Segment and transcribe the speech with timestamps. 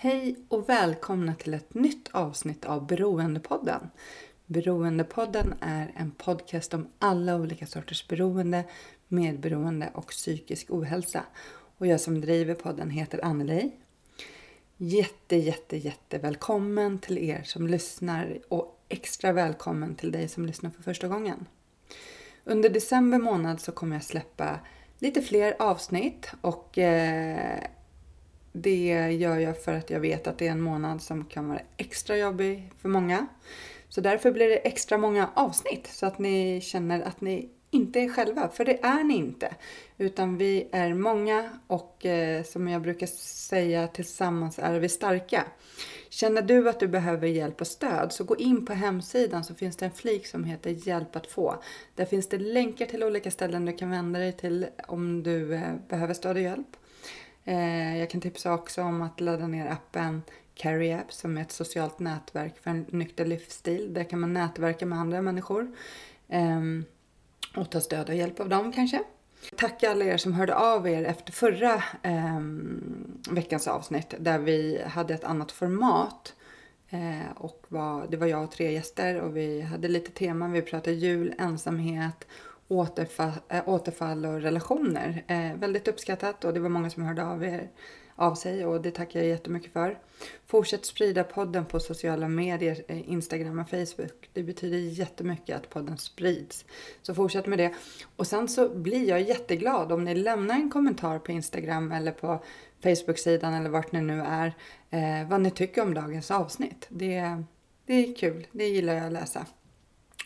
[0.00, 3.90] Hej och välkomna till ett nytt avsnitt av Beroendepodden.
[4.46, 8.64] Beroendepodden är en podcast om alla olika sorters beroende,
[9.08, 11.24] medberoende och psykisk ohälsa.
[11.78, 13.70] Och jag som driver podden heter Anneli.
[14.76, 20.70] Jätte, jätte, jätte välkommen till er som lyssnar och extra välkommen till dig som lyssnar
[20.70, 21.46] för första gången.
[22.44, 24.60] Under december månad så kommer jag släppa
[24.98, 27.64] lite fler avsnitt och eh,
[28.52, 31.60] det gör jag för att jag vet att det är en månad som kan vara
[31.76, 33.26] extra jobbig för många.
[33.88, 38.08] Så därför blir det extra många avsnitt så att ni känner att ni inte är
[38.08, 39.54] själva, för det är ni inte.
[39.98, 45.44] Utan vi är många och eh, som jag brukar säga, tillsammans är vi starka.
[46.10, 49.76] Känner du att du behöver hjälp och stöd så gå in på hemsidan så finns
[49.76, 51.62] det en flik som heter Hjälp att få.
[51.94, 55.74] Där finns det länkar till olika ställen du kan vända dig till om du eh,
[55.88, 56.76] behöver stöd och hjälp.
[57.48, 60.22] Eh, jag kan tipsa också om att ladda ner appen
[60.54, 63.94] Carry App som är ett socialt nätverk för en nykter livsstil.
[63.94, 65.76] Där kan man nätverka med andra människor
[66.28, 66.84] ehm,
[67.56, 69.02] och ta stöd och hjälp av dem kanske.
[69.56, 72.40] Tack alla er som hörde av er efter förra eh,
[73.30, 76.34] veckans avsnitt där vi hade ett annat format.
[76.88, 80.52] Eh, och var, det var jag och tre gäster och vi hade lite teman.
[80.52, 82.26] Vi pratade jul, ensamhet,
[82.68, 85.24] återfall, eh, återfall och relationer.
[85.26, 87.70] Eh, väldigt uppskattat och det var många som hörde av, er,
[88.14, 89.98] av sig och det tackar jag jättemycket för.
[90.46, 94.30] Fortsätt sprida podden på sociala medier, eh, Instagram och Facebook.
[94.32, 96.64] Det betyder jättemycket att podden sprids.
[97.02, 97.74] Så fortsätt med det.
[98.16, 102.44] Och sen så blir jag jätteglad om ni lämnar en kommentar på Instagram eller på
[102.82, 104.54] Facebook-sidan eller vart ni nu är.
[104.90, 106.86] Eh, vad ni tycker om dagens avsnitt.
[106.88, 107.42] Det,
[107.86, 109.46] det är kul, det gillar jag att läsa.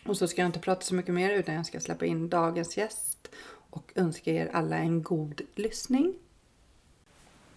[0.05, 2.77] Och så ska jag inte prata så mycket mer utan jag ska släppa in dagens
[2.77, 3.27] gäst
[3.69, 6.13] och önska er alla en god lyssning.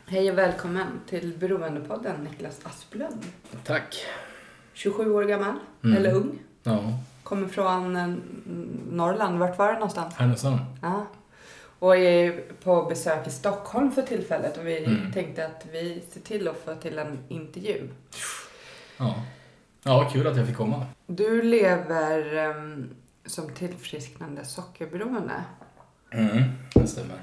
[0.07, 3.25] Hej och välkommen till Beroendepodden Niklas Asplund.
[3.65, 4.05] Tack.
[4.73, 5.97] 27 år gammal, Mm.
[5.97, 6.39] eller ung.
[6.63, 6.83] Ja,
[7.23, 8.15] Kommer från eh,
[8.91, 10.15] Norrland, vart var det någonstans?
[10.15, 10.59] Härnösand.
[10.83, 11.07] Ja.
[11.79, 15.13] Och är på besök i Stockholm för tillfället och vi Mm.
[15.13, 17.89] tänkte att vi ser till att få till en intervju.
[18.97, 19.23] Ja.
[19.87, 20.87] Ja, kul att jag fick komma.
[21.07, 22.95] Du lever em,
[23.27, 25.45] som tillfrisknande sockerberoende.
[26.11, 26.43] Mm,
[26.75, 27.17] det stämmer.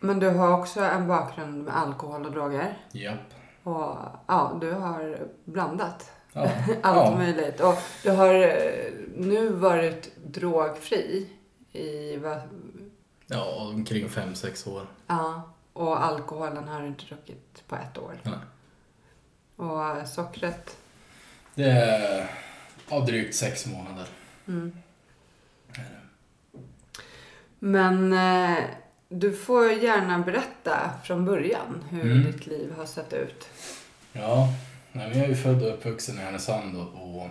[0.00, 2.78] Men du har också en bakgrund med alkohol och droger.
[2.92, 3.18] Japp.
[3.62, 3.96] Och
[4.26, 6.42] ja, du har blandat Ja.
[6.82, 7.16] allt ja.
[7.16, 7.60] möjligt.
[7.60, 11.30] Och du har eh, nu varit drogfri
[11.72, 12.38] i vad,
[13.26, 14.86] ja, omkring fem sex år.
[15.06, 15.42] ja,
[15.72, 18.20] och alkoholen har du inte druckit på ett år.
[18.22, 18.38] Nej.
[19.68, 20.76] Och sockret,
[21.58, 21.70] Det
[22.90, 24.06] är drygt sex månader.
[24.48, 24.72] mm.
[27.58, 28.64] Men eh,
[29.08, 32.32] du får gärna berätta från början hur Mm.
[32.32, 33.48] ditt liv har sett ut.
[34.12, 34.54] Ja,
[34.92, 36.88] nej, jag är ju född och uppvuxen i Härnösand och,
[37.18, 37.30] och,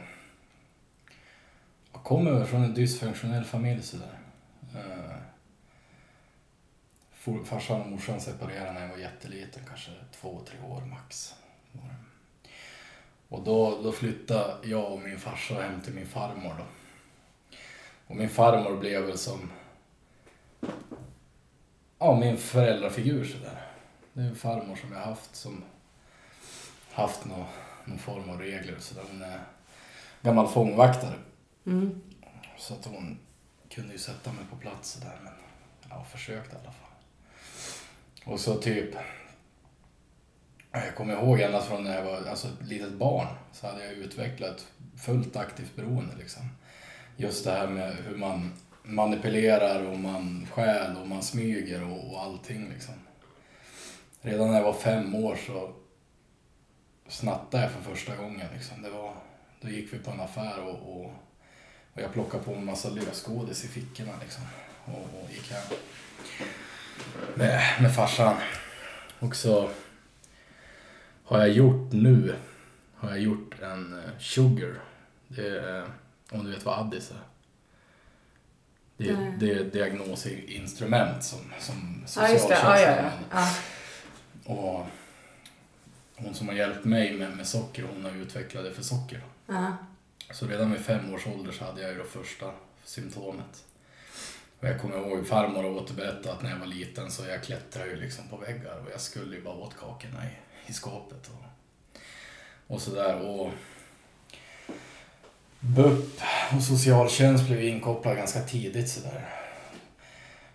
[1.92, 4.20] och kommer från en dysfunktionell familj sådär.
[4.76, 5.16] Uh,
[7.46, 11.36] farsan och morsan separerade när jag var jätteliten, kanske två, tre år max.
[13.30, 16.66] Och då, då flyttade jag och min farsa hem till min farmor då.
[18.08, 19.52] Och min farmor blev väl som
[22.00, 23.68] ja, min föräldrafigur sådär.
[24.14, 25.64] Det är en farmor som jag haft som
[26.92, 27.46] haft någon,
[27.86, 29.04] någon form av regler och sådär.
[29.12, 29.40] Hon är
[30.22, 31.16] gammal fångvaktare.
[31.66, 32.02] Mm.
[32.58, 33.20] Så att hon
[33.70, 35.20] kunde ju sätta mig på plats sådär.
[35.24, 35.34] Men
[35.90, 36.92] ja, försökte i alla fall.
[38.26, 38.96] Och så typ.
[40.72, 43.28] Jag kommer ihåg ända från när jag var alltså, ett litet barn.
[43.52, 46.44] Så hade jag utvecklat ett fullt aktivt beroende liksom.
[47.18, 48.54] Just det här med hur man
[48.84, 52.94] manipulerar och man stjäl och man smyger och, och allting liksom.
[54.22, 55.74] Redan när jag var fem år så
[57.08, 58.48] snattade jag för första gången.
[58.54, 58.82] Liksom.
[58.82, 59.14] Det var,
[59.62, 61.06] då gick vi på en affär och, och,
[61.94, 64.44] och jag plockade på en massa lösgodis i fickorna liksom.
[64.86, 65.78] Och, och gick hem
[67.36, 68.36] med, med farsan.
[69.20, 69.70] Och så
[71.28, 72.36] har jag gjort nu,
[72.96, 74.80] har jag gjort en eh, sugar.
[75.28, 75.86] Det är,
[76.32, 77.18] om du vet vad addis är.
[78.98, 79.34] Det, Nej.
[79.40, 81.76] det är ett diagnosinstrument som, som
[82.06, 82.54] just det.
[82.54, 83.48] Ja, socialtjänsten ja,
[84.46, 84.54] ja.
[84.54, 84.86] Och
[86.16, 89.22] hon som har hjälpt mig med, med socker, hon har utvecklat det för socker.
[89.48, 89.78] ja.
[90.32, 92.52] Så redan vid fem års ålder så hade jag ju det första
[92.84, 93.66] symptomet.
[94.60, 97.90] Och jag kommer ihåg farmor har återberättat att när jag var liten så jag klättrade
[97.90, 100.30] ju liksom på väggar och jag skulle ju bara åt kakorna i,
[100.68, 101.28] i skåpet.
[101.28, 101.46] Och,
[102.76, 103.22] och sådär.
[103.22, 103.52] Och
[105.60, 106.22] BUP
[106.56, 109.30] och socialtjänst blev inkopplad ganska tidigt sådär.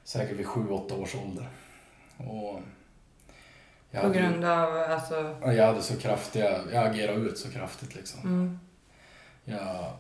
[0.04, 1.48] Säkert vid sju, åtta års ålder.
[2.16, 2.60] Och
[3.90, 5.36] jag På hade grund av alltså...
[5.42, 8.20] Ja, Jag hade så kraftiga, jag agerade ut så kraftigt liksom.
[8.20, 8.58] Mm.
[9.44, 9.92] Jag...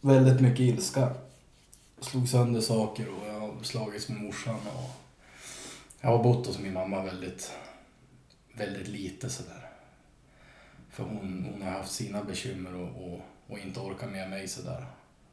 [0.00, 1.14] Väldigt mycket ilska.
[2.00, 4.90] Slog sönder saker och jag har slagits med morsan och...
[6.00, 7.52] Jag har bott hos min mamma väldigt,
[8.56, 9.70] väldigt lite sådär.
[10.90, 14.86] För hon, hon har haft sina bekymmer och, och, och inte orkar med mig sådär.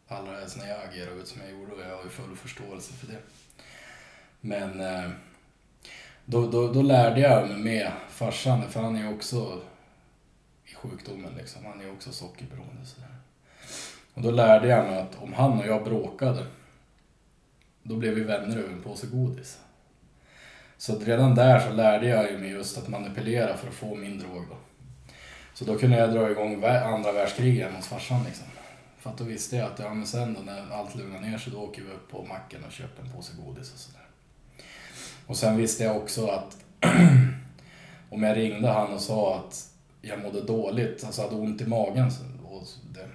[0.08, 2.94] Allra helst när jag agerar ut som jag gjorde och jag har ju full förståelse
[2.94, 3.20] för det.
[4.42, 5.12] Men eh,
[6.26, 9.62] då, då, då lärde jag mig med farsan, för han är ju också
[10.66, 11.66] i sjukdomen liksom.
[11.66, 13.16] Han är ju också sockerberoende sådär.
[14.14, 16.46] Och då lärde jag mig att om han och jag bråkade,
[17.84, 19.60] då blev vi vänner över en påse godis.
[20.80, 23.96] Så att redan där så lärde jag ju mig just att manipulera för att få
[23.96, 24.56] min drog då.
[25.54, 28.46] Så då kunde jag dra igång andra världskriget hemma hos farsan liksom.
[29.00, 31.54] För att då visste jag att ja, men sen då när allt lugnar ner sig
[31.54, 34.08] då åker vi upp på macken och köper en påse godis och sådär.
[35.28, 36.58] Och sen visste jag också att
[38.10, 39.70] om jag ringde han och sa att
[40.02, 42.12] jag mådde dåligt, alltså hade ont i magen
[42.44, 43.08] och det,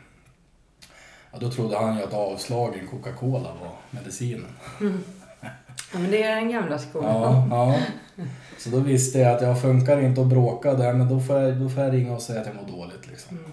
[1.33, 4.51] ja, då trodde han ju att avslagen Coca-Cola var medicinen.
[4.81, 5.05] Mm.
[5.95, 7.49] Ja, men det är den gamla skolan.
[7.51, 7.75] Ja,
[8.17, 8.25] ja.
[8.59, 11.57] Så då visste jag att jag funkar inte att bråka där, men då får jag,
[11.57, 13.07] då får jag ringa och säga att jag mår dåligt.
[13.07, 13.39] Liksom.
[13.39, 13.51] Mm.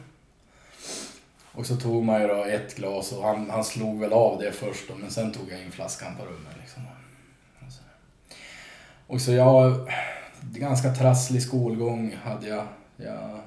[1.51, 4.51] Och så tog man ju då ett glas och han, han slog väl av det
[4.51, 6.55] först då, men sen tog jag in flaskan på rummet.
[6.61, 6.83] Liksom.
[9.07, 9.91] Och så, jag,
[10.41, 12.67] ganska trasslig skolgång hade jag.
[12.97, 13.39] jag.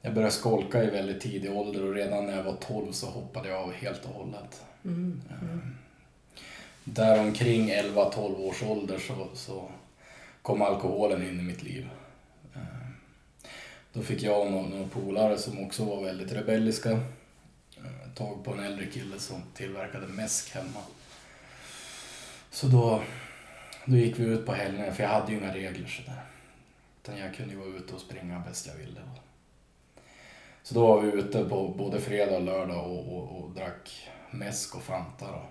[0.00, 3.48] Jag började skolka i väldigt tidig ålder och redan när jag var 12 så hoppade
[3.48, 4.62] jag av helt och hållet.
[4.84, 5.22] Mm.
[5.40, 5.74] Mm.
[6.84, 9.70] Där omkring 11-12 års ålder så, så
[10.42, 11.88] kom alkoholen in i mitt liv.
[12.54, 12.88] Eh,
[13.92, 18.52] då fick jag och några, några polare som också var väldigt rebelliska eh, tag på
[18.52, 20.80] en äldre kille som tillverkade mäsk hemma.
[22.50, 23.02] Så då,
[23.84, 26.22] då gick vi ut på helgerna, för jag hade ju inga regler sådär.
[27.02, 29.00] Utan jag kunde ju vara ute och springa bäst jag ville.
[30.62, 34.76] Så då var vi ute på både fredag och lördag och, och, och drack mäsk
[34.76, 35.26] och Fanta.
[35.26, 35.42] Då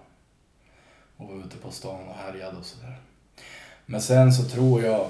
[1.22, 2.96] och var ute på stan och härjade och sådär.
[3.86, 5.10] Men sen så tror jag,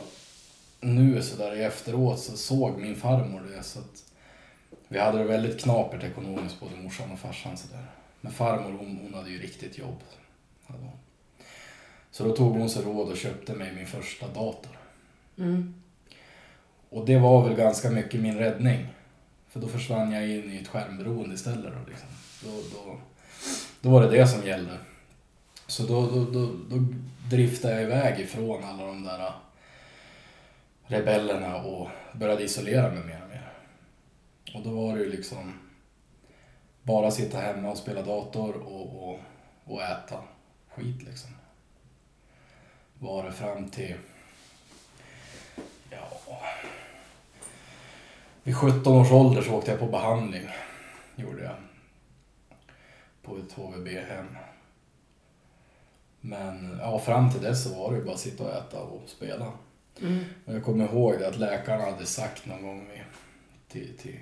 [0.80, 4.04] nu sådär i efteråt så såg min farmor det så att
[4.88, 7.86] vi hade det väldigt knapert ekonomiskt både morsan och farsan sådär.
[8.22, 9.98] Men farmor hon, hon hade ju riktigt jobb.
[10.66, 11.00] hade hon.
[12.12, 14.78] Så då tog hon sig råd och köpte mig min första dator.
[15.38, 15.74] Mm.
[16.90, 18.88] Och det var väl ganska mycket min räddning.
[19.50, 21.74] För då försvann jag in i ett skärmberoende istället.
[21.74, 22.08] Då, liksom.
[22.44, 22.98] då, då,
[23.82, 24.78] då var det det som gällde.
[25.72, 26.86] Så då, då, då, då
[27.30, 29.34] driftade jag iväg ifrån alla de där äh,
[30.84, 33.52] rebellerna och började isolera mig mer och mer.
[34.56, 35.54] Och då var det ju liksom
[36.84, 39.20] bara sitta hemma och spela dator och, och,
[39.64, 40.24] och äta
[40.70, 41.30] skit liksom.
[43.00, 43.96] Var det fram till,
[45.90, 46.42] ja,
[48.44, 50.48] vid 17 års ålder så åkte jag på behandling.
[51.16, 51.56] Gjorde jag.
[53.22, 54.28] På ett HVB-hem.
[56.22, 59.10] Men ja, fram till dess så var det ju bara att sitta och äta och
[59.10, 59.52] spela.
[60.02, 60.24] Mm.
[60.46, 63.02] Och jag kommer ihåg det att läkarna hade sagt någon gång vid-
[63.68, 64.20] till, till,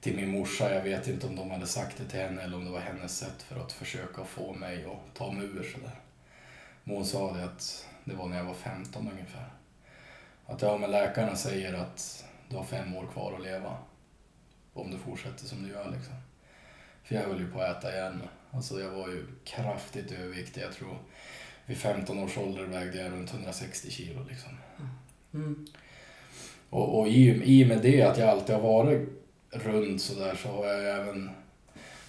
[0.00, 2.64] till min morsa, jag vet inte om de hade sagt det till henne eller om
[2.64, 6.00] det var hennes sätt för att försöka få mig att ta mig ur sådär.
[6.84, 9.50] Men hon sa det att det var när jag var 15 ungefär.
[10.46, 13.76] Att ja, men läkarna säger att du har fem år kvar att leva.
[14.74, 16.14] Om du fortsätter som du gör liksom.
[17.02, 18.22] För jag höll ju på att äta igen.
[18.50, 20.62] Alltså jag var ju kraftigt överviktig.
[20.62, 20.98] Jag tror
[21.66, 24.50] vid 15 års ålder vägde jag runt 160 kilo liksom.
[25.34, 25.66] Mm.
[26.70, 29.08] Och, och i, i och med det att jag alltid har varit
[29.50, 31.30] rund sådär så har jag även...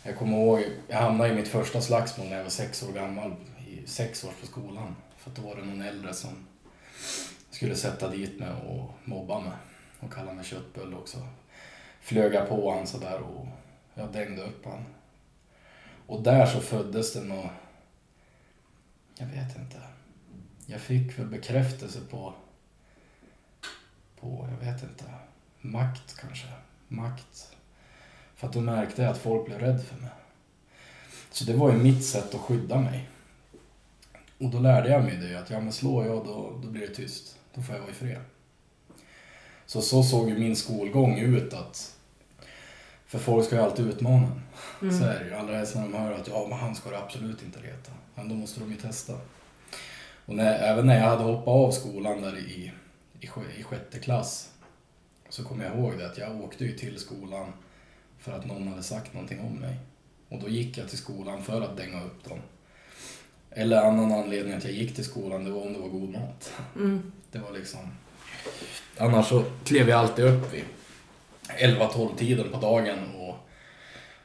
[0.03, 3.35] Jag kommer ihåg, jag hamnade i mitt första slagsmål när jag var sex år gammal,
[3.67, 4.95] i sex år på skolan.
[5.17, 6.29] För att då var det någon äldre som
[7.51, 9.53] skulle sätta dit mig och mobba mig.
[9.99, 11.17] Och kalla mig köttbulle också.
[12.01, 13.47] Flög jag på han sådär och
[13.93, 14.85] jag dängde upp han.
[16.11, 17.51] Och där så föddes det något...
[19.15, 19.77] Jag vet inte.
[20.65, 22.33] Jag fick väl bekräftelse på
[24.19, 25.03] på, jag vet inte,
[25.61, 26.47] makt kanske.
[26.87, 27.55] Makt.
[28.35, 30.09] För att då märkte jag att folk blev rädda för mig.
[31.31, 33.09] Så det var ju mitt sätt att skydda mig.
[34.37, 36.95] Och då lärde jag mig det att ja men slår jag då, då blir det
[36.95, 37.37] tyst.
[37.53, 38.21] Då får jag vara i fred.
[39.65, 41.97] Så så såg ju min skolgång ut att
[43.11, 44.31] för folk ska ju alltid utmana.
[44.81, 44.99] Mm.
[44.99, 45.33] Så är det ju.
[45.33, 47.91] Allra helst när de hör att ja men han ska du absolut inte reta.
[48.15, 49.13] Men då måste de ju testa.
[50.25, 52.71] Och när, även när jag hade hoppat av skolan där i,
[53.19, 54.51] i, i sjätte klass
[55.29, 57.53] så kommer jag ihåg det att jag åkte ju till skolan
[58.19, 59.75] för att någon hade sagt någonting om mig.
[60.29, 62.39] Och då gick jag till skolan för att dänga upp dem.
[63.49, 66.53] Eller annan anledning att jag gick till skolan, det var om det var god mat.
[66.75, 67.11] Mm.
[67.31, 67.79] Det var liksom...
[68.97, 70.63] Annars så klev jag alltid upp vid
[71.57, 73.35] 11-12 tiden på dagen och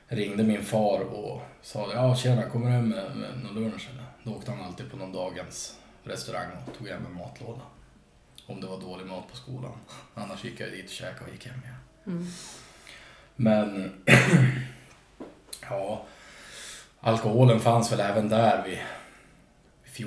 [0.09, 4.05] ringde min far och sa ja tjena, kommer du hem med, med någon lunch eller?
[4.23, 7.61] Då åkte han alltid på någon dagens restaurang och tog hem en matlåda.
[8.47, 9.79] Om det var dålig mat på skolan.
[10.15, 11.77] Annars gick jag dit och käkade och gick hem igen.
[12.07, 12.27] Mm.
[13.37, 13.93] Men
[15.71, 16.05] ja,
[17.01, 18.79] alkoholen fanns väl även där vid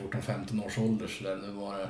[0.02, 1.08] 14-15 års ålder.
[1.08, 1.36] Så där.
[1.36, 1.90] Nu var det,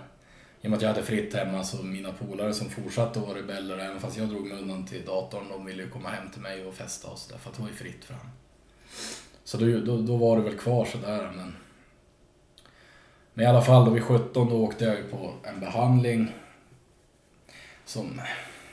[0.61, 3.37] I och med att jag hade fritt hemma så mina polare som fortsatte att vara
[3.37, 6.41] rebeller, även fast jag drog mig undan till datorn, de ville ju komma hem till
[6.41, 8.29] mig och festa och sådär för att det var ju fritt fram.
[9.43, 11.55] Så då, då, då var det väl kvar sådär men
[13.33, 16.31] men i alla fall då vid 17 då åkte jag ju på en behandling
[17.85, 18.21] som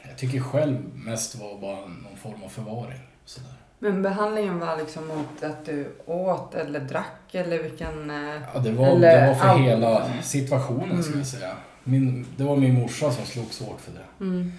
[0.08, 3.00] jag tycker själv mest var bara någon form av förvaring.
[3.24, 3.52] Sådär.
[3.78, 8.10] Men behandlingen var liksom mot att du åt eller drack eller vilken...
[8.10, 9.60] eh, Ja, det var, Eller det var för allt.
[9.60, 11.18] hela situationen Mm.
[11.18, 11.56] jag säga.
[11.88, 14.24] Min, det var min morsa som slogs hårt för det.
[14.24, 14.52] Mm.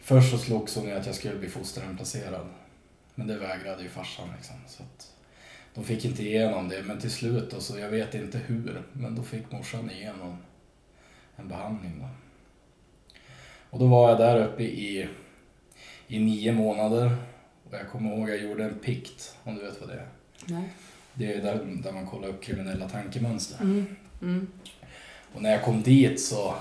[0.00, 2.46] Först så slogs hon i att jag skulle bli fosterhemplacerad.
[3.14, 4.56] Men det vägrade ju farsan liksom.
[4.66, 5.12] Så att
[5.74, 6.82] de fick inte igenom det.
[6.82, 10.36] Men till slut, då, så jag vet inte hur, men då fick morsan igenom
[11.36, 11.98] en behandling.
[12.00, 12.08] Då.
[13.70, 15.08] Och då var jag där uppe i,
[16.06, 17.16] i nio månader.
[17.64, 20.08] Och jag kommer ihåg jag gjorde en pikt, om du vet vad det är.
[20.46, 20.72] Nej.
[21.14, 23.60] Det är där, där man kollar upp kriminella tankemönster.
[23.60, 23.96] Mm.
[24.22, 24.46] Mm.
[25.34, 26.54] Och när jag kom dit så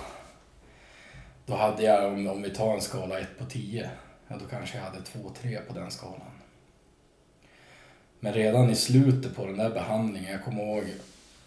[1.46, 3.90] då hade jag, om, om vi tar en skala 1 på 10,
[4.28, 6.32] ja då kanske jag hade 2-3 på den skalan.
[8.20, 10.84] Men redan i slutet på den där behandlingen, jag kommer ihåg,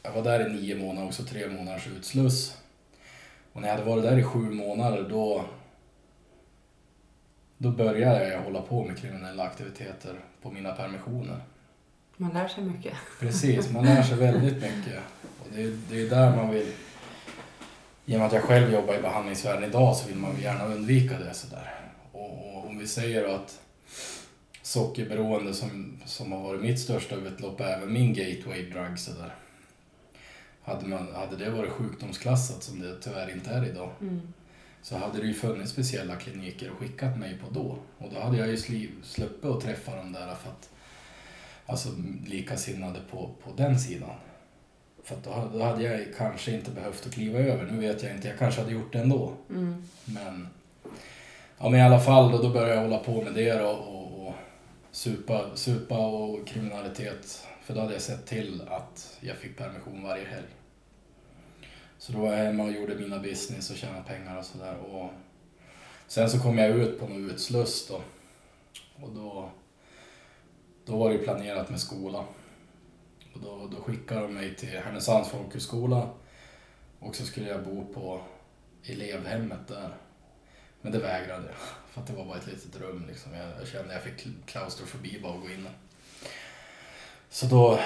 [0.03, 2.57] jag var där i nio månader, också tre månaders utsluss.
[3.53, 5.45] Och när jag hade varit där i sju månader då,
[7.59, 11.41] då började jag hålla på med kriminella aktiviteter på mina permissioner.
[12.17, 12.95] Man lär sig mycket.
[13.21, 15.00] Precis, man lär sig väldigt mycket.
[15.41, 16.67] Och det, är, det är där man vill...
[18.07, 21.19] I och med att jag själv jobbar i behandlingsvärlden idag så vill man gärna undvika
[21.19, 21.75] det sådär.
[22.12, 23.61] Och, och om vi säger att
[24.62, 29.35] sockerberoende som, som har varit mitt största utlopp, även min gateway drug sådär.
[30.62, 34.21] Hade, man, hade det varit sjukdomsklassat som det tyvärr inte är idag Mm.
[34.83, 37.78] så hade det ju funnits speciella kliniker och skickat mig på då.
[37.99, 38.57] Och då hade jag ju
[39.02, 40.71] sluppit att träffa dem där för att
[41.66, 41.88] alltså
[42.26, 44.11] likasinnade på, på den sidan.
[45.11, 47.64] För att då, hade- jag kanske inte behövt att kliva över.
[47.73, 49.33] Nu vet jag inte, jag kanske hade gjort det ändå.
[49.50, 49.85] Mm.
[50.05, 50.49] Men,
[51.59, 54.26] ja, men i alla fall, då, då började jag hålla på med det då, och,
[54.29, 54.35] och
[54.90, 57.47] supa, supa och kriminalitet.
[57.62, 60.47] För då hade jag sett till att jag fick permission varje helg.
[61.99, 64.76] Så då var jag hemma och gjorde mina business och tjänade pengar och sådär.
[66.07, 68.00] Sen så kom jag ut på någon utsluss då.
[69.05, 69.50] Och då,
[70.85, 72.25] då var det planerat med skola.
[73.34, 76.10] Och då, då skickade de mig till Härnösands folkhögskola.
[76.99, 78.22] Och så skulle jag bo på
[78.84, 79.96] elevhemmet där.
[80.80, 81.56] Men det vägrade jag.
[81.90, 83.34] För att det var bara ett litet rum liksom.
[83.34, 85.72] Jag, jag kände att jag fick klaustrofobi bara att gå in där.
[87.28, 87.78] Så då...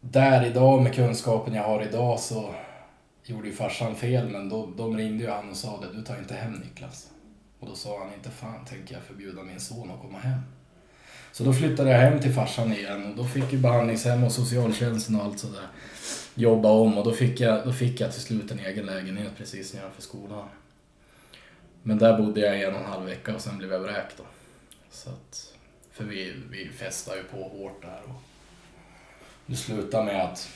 [0.00, 2.54] Där idag med kunskapen jag har idag så
[3.24, 6.18] gjorde ju farsan fel men då, de ringde ju han och sa det, du tar
[6.18, 7.10] inte hem Niklas.
[7.60, 10.40] Och då sa han, inte fan tänker jag förbjuda min son att komma hem.
[11.34, 15.16] Så då flyttade jag hem till farsan igen och då fick ju behandlingshem och socialtjänsten
[15.16, 15.66] och allt sådär
[16.34, 19.74] jobba om och då fick, jag, då fick jag till slut en egen lägenhet precis
[19.74, 20.48] nedanför skolan.
[21.82, 24.14] Men där bodde jag i en och en halv vecka och sen blev jag vräkt
[24.16, 24.24] då.
[24.90, 25.54] Så att,
[25.92, 28.22] för vi, vi festade ju på hårt där och
[29.46, 30.48] det slutade med att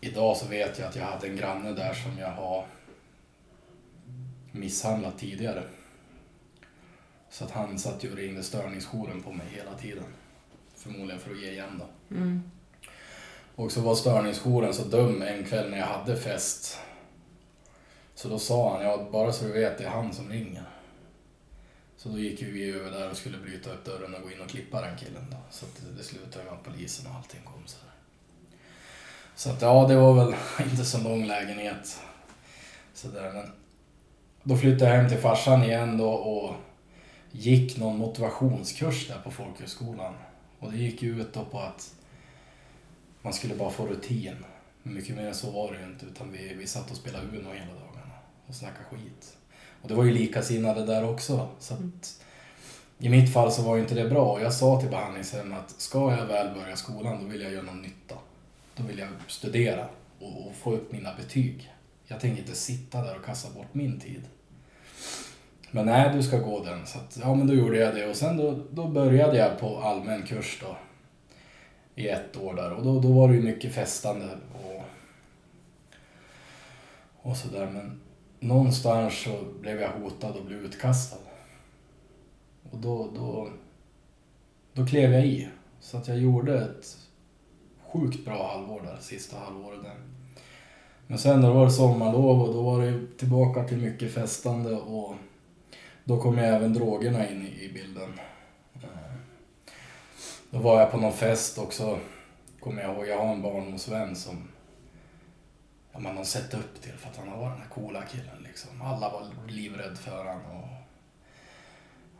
[0.00, 2.66] idag så vet jag att jag hade en granne där som jag har
[4.52, 5.62] misshandlat tidigare.
[7.30, 10.04] Så att han satt ju och ringde störningsjouren på mig hela tiden.
[10.76, 12.16] Förmodligen för att ge igen då.
[12.16, 12.50] Mm.
[13.54, 16.78] Och så var störningsjouren så dum en kväll när jag hade fest.
[18.14, 20.64] Så då sa han, ja bara så du vet det är han som ringer.
[21.96, 24.40] Så då gick ju vi över där och skulle bryta upp dörren och gå in
[24.40, 25.36] och klippa den killen då.
[25.50, 27.94] Så att det, det slutade med att polisen och allting kom så där.
[29.34, 30.34] Så att ja, det var väl
[30.70, 32.00] inte så lång lägenhet.
[32.94, 33.52] Så där, men
[34.42, 36.54] då flyttade jag hem till farsan igen då och
[37.38, 40.14] gick någon motivationskurs där på folkhögskolan.
[40.58, 41.94] Och det gick ju ut då på att
[43.22, 44.36] man skulle bara få rutin.
[44.82, 47.24] Men mycket mer än så var det ju inte utan vi, vi satt och spelade
[47.26, 48.14] Uno hela dagarna
[48.46, 49.36] och snackade skit.
[49.82, 51.48] Och det var ju likasinnade där också.
[51.58, 52.22] Så att,
[52.98, 55.80] I mitt fall så var ju inte det bra och jag sa till behandlingshemmet att
[55.80, 58.14] ska jag väl börja skolan då vill jag göra någon nytta.
[58.76, 59.88] Då vill jag studera
[60.20, 61.72] och, och få upp mina betyg.
[62.06, 64.22] Jag tänker inte sitta där och kasta bort min tid.
[65.70, 66.86] Men nej, du ska gå den.
[66.86, 69.78] Så att, ja, men då gjorde jag det och sen då, då började jag på
[69.78, 70.76] allmän kurs då.
[71.94, 74.28] I ett år där och då, då var det ju mycket festande
[74.64, 74.84] och,
[77.30, 77.70] och sådär.
[77.72, 78.00] Men
[78.40, 81.16] någonstans så blev jag hotad och blev utkastad.
[82.70, 83.48] Och då, då,
[84.72, 85.48] då klev jag i.
[85.80, 86.98] Så att jag gjorde ett
[87.92, 89.94] sjukt bra halvår där, sista halvåret där.
[91.06, 95.14] Men sen då var det sommarlov och då var det tillbaka till mycket festande och
[96.08, 98.20] då kom ju även drogerna in i bilden.
[98.74, 98.88] Eh,
[100.50, 101.98] Då var jag på någon fest också,
[102.60, 103.08] kommer jag ihåg.
[103.08, 104.48] Jag har en barndomsvän som
[105.92, 108.82] ja, man har sett upp till för att han var den här coola killen liksom.
[108.82, 110.68] Alla var livrädda för han och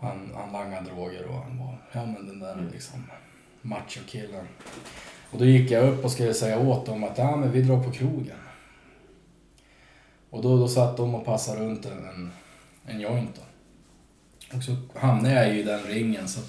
[0.01, 3.11] han, han langade droger och han var, ja men den där liksom
[3.63, 4.47] macho-killen.
[5.31, 7.83] Och då gick jag upp och skulle säga åt dem att ja, men vi drar
[7.83, 8.39] på krogen.
[10.31, 12.33] Och då, då satt de och passade runt en, en,
[12.87, 13.43] en joint då.
[14.53, 16.41] Och så hamnade jag ju i den ringen så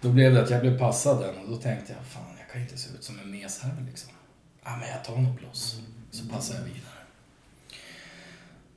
[0.00, 2.60] då blev det att jag blev passad den och då tänkte jag fan jag kan
[2.62, 4.10] inte se ut som en mes här liksom.
[4.64, 6.80] Ja men jag tar nog bloss så passar jag vidare.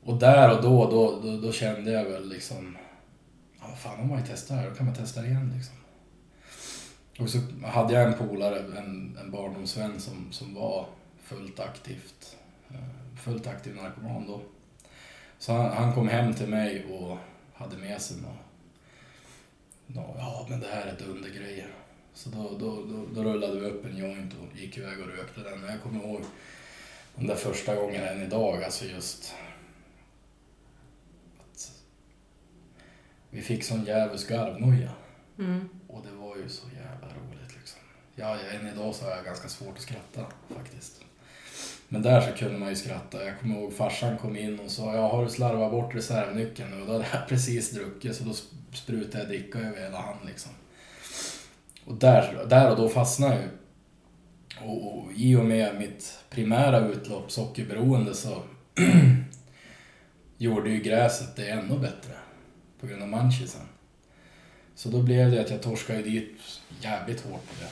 [0.03, 2.77] Och där och då, då, då, då kände jag väl liksom
[3.59, 5.53] ja vad fan om man ju testar det här då kan man testa det igen
[5.55, 5.75] liksom.
[7.19, 10.85] Och så hade jag en polare, en, en barndomsvän som, som var
[11.23, 12.38] fullt aktivt,
[12.69, 14.41] eh, fullt aktiv narkoman då.
[15.39, 17.17] Så han, han kom hem till mig och
[17.53, 18.48] hade med sig något.
[19.95, 21.67] Ja, men det här är dundergrejer.
[22.13, 25.41] Så då, då, då, då rullade vi upp en joint och gick iväg och rökte
[25.41, 25.63] den.
[25.63, 26.21] Jag kommer ihåg
[27.15, 29.34] de där första gångerna än idag, alltså just
[33.30, 34.91] vi fick sån djävulsk garvnoja.
[35.39, 35.69] Mm.
[35.88, 37.80] Och det var ju så jävla roligt liksom.
[38.15, 40.25] Ja, än idag så har jag ganska svårt att skratta
[40.56, 41.02] faktiskt.
[41.88, 43.25] Men där så kunde man ju skratta.
[43.25, 46.82] Jag kommer ihåg farsan kom in och sa, jag har du slarvat bort reservnyckeln nu?
[46.82, 48.34] Och då hade jag precis druckit så då
[48.73, 50.51] sprutade jag dricka över hela hand liksom.
[51.86, 53.49] Och där, där och då fastnade jag ju.
[54.67, 58.43] Och, och i och med mitt primära utlopp, sockerberoende, så
[60.38, 62.13] gjorde ju gräset det ännu bättre.
[62.79, 63.62] På grund av manchisen.
[64.75, 66.39] Så då blev det att jag torskade dit
[66.82, 67.71] jävligt hårt på det.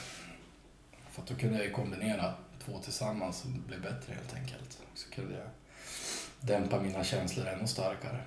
[1.12, 2.34] För att då kunde jag ju kombinera
[2.66, 4.80] två tillsammans och blev bättre helt enkelt.
[4.94, 5.48] Så kunde jag
[6.42, 8.22] dämpa mina känslor ännu starkare.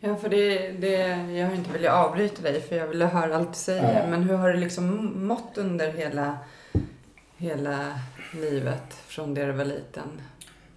[0.00, 0.92] Ja, för det, det,
[1.32, 4.00] jag har inte velat avbryta dig för jag ville höra allt du säger.
[4.00, 4.06] Ja.
[4.06, 6.38] Men hur har du liksom mått under hela,
[7.36, 8.00] hela
[8.34, 10.20] livet från det du var liten?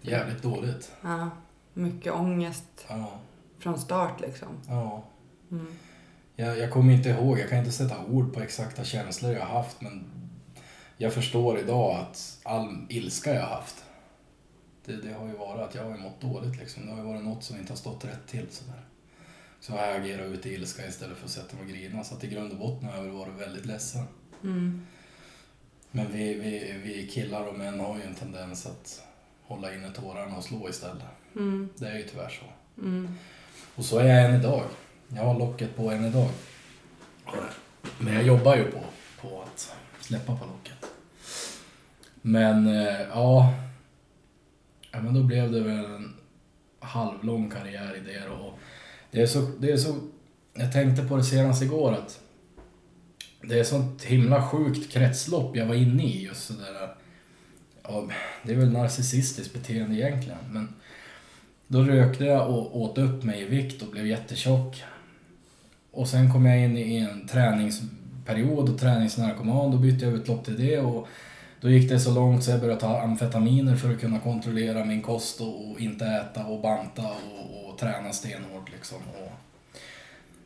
[0.02, 0.92] Jävligt dåligt.
[1.02, 1.30] Ja,
[1.74, 3.20] mycket ångest Ja,
[3.60, 4.48] från start liksom.
[4.68, 5.04] ja.
[5.52, 5.76] Mm.
[6.36, 9.58] Jag, jag kommer inte ihåg, jag kan inte sätta ord på exakta känslor jag har
[9.58, 10.04] haft men
[10.98, 13.84] jag förstår idag att all ilska jag har haft
[14.86, 16.86] det, det har ju varit att jag har mått dåligt liksom.
[16.86, 18.86] Det har ju varit något som inte har stått rätt till sådär.
[19.62, 22.04] Så har jag agerat ut i ilska istället för att sätta mig och grina.
[22.04, 24.06] Så att i grund och botten har jag varit väldigt ledsen.
[24.43, 24.86] Mm.
[25.91, 29.04] Men vi, vi, vi killar och män har ju en tendens att
[29.43, 31.04] hålla inne tårarna och slå istället.
[31.36, 31.69] Mm.
[31.76, 32.45] Det är ju tyvärr så.
[32.82, 33.15] Mm.
[33.76, 34.63] Och så är jag än idag.
[35.08, 36.30] Jag har locket på än idag.
[37.98, 38.84] Men jag jobbar ju på,
[39.22, 40.91] på att släppa på locket.
[42.22, 43.54] Men eh, ja,
[44.91, 46.15] ja men då blev det väl en
[46.80, 48.60] halvlång karriär i det och
[49.12, 49.95] det är så, det är så,
[50.54, 52.19] jag tänkte på det senast igår att
[53.41, 56.95] det är sånt himla sjukt kretslopp jag var inne i just sådär.
[57.84, 58.08] Ja,
[58.43, 60.67] det är väl narcissistiskt beteende egentligen men
[61.67, 64.84] då rökte jag och åt upp mig i vikt och blev jättetjock.
[65.91, 69.72] Och sen kom jag in i en träningsperiod och träningsnarkoman.
[69.72, 71.08] Då bytte jag utlopp till det och
[71.62, 75.02] då gick det så långt så jag började ta amfetaminer för att kunna kontrollera min
[75.02, 78.98] kost och, och inte äta och banta och, och träna stenhårt liksom.
[78.98, 79.32] Och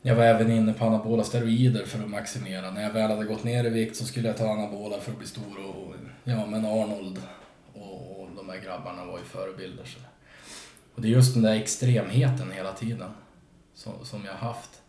[0.02, 2.72] jag var även inne på anabola steroider för att maximera.
[2.72, 5.18] När jag väl hade gått ner i vikt så skulle jag ta anabola för att
[5.18, 7.22] bli stor och ja men Arnold
[7.74, 9.86] och, och de här grabbarna var ju förebilder.
[9.86, 10.00] Så.
[10.96, 13.10] Och det är just den där extremheten hela tiden
[13.74, 14.82] som, som jag har haft.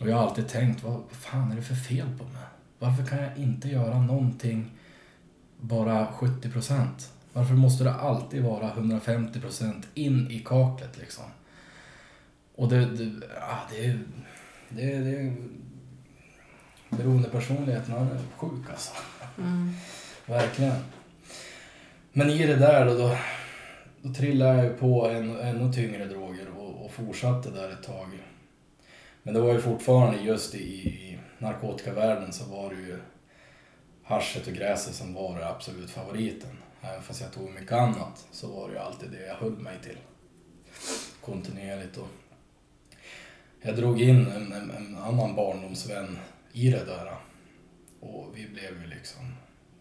[0.00, 2.42] Och jag har alltid tänkt, vad fan är det för fel på mig?
[2.78, 4.70] Varför kan jag inte göra någonting
[5.60, 7.12] bara 70 procent?
[7.32, 11.24] Varför måste det alltid vara 150 procent in i kaklet liksom?
[12.58, 13.98] Och det, det, ja, det,
[14.68, 15.32] det, det
[16.90, 18.92] beroendepersonligheten, han är sjuk alltså.
[19.38, 19.72] Mm.
[20.26, 20.74] Verkligen.
[22.12, 23.16] Men i det där då, då,
[24.02, 28.08] då trillade jag ju på en, ännu tyngre droger och, och fortsatte där ett tag.
[29.22, 32.98] Men det var ju fortfarande just i, i narkotikavärlden så var det ju
[34.02, 36.58] haschet och gräset som var det absolut favoriten.
[36.82, 39.76] Även fast jag tog mycket annat så var det ju alltid det jag höll mig
[39.82, 39.98] till.
[41.20, 42.08] Kontinuerligt och
[43.62, 46.18] jag drog in en, en, en annan barndomsvän
[46.52, 47.14] i det där.
[48.00, 49.34] Och vi blev ju liksom,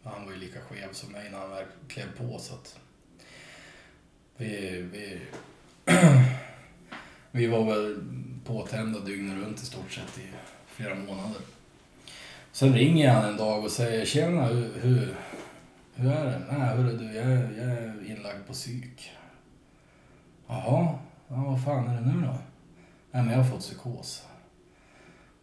[0.04, 2.80] han var ju lika skev som mig när han väl klev på så att
[4.38, 5.20] vi, vi,
[7.32, 8.04] vi var väl
[8.46, 10.28] påtända dygnet runt i stort sett i
[10.68, 11.42] flera månader.
[12.52, 15.16] Sen ringer han en dag och säger tjena, hur, hur,
[15.96, 16.42] hur är det?
[16.52, 19.12] Nej, hörru du, jag, är- jag är inlagd på psyk.
[20.48, 22.38] Jaha, ja, vad fan är det nu då?
[23.12, 24.24] Nej, men jag har fått psykos.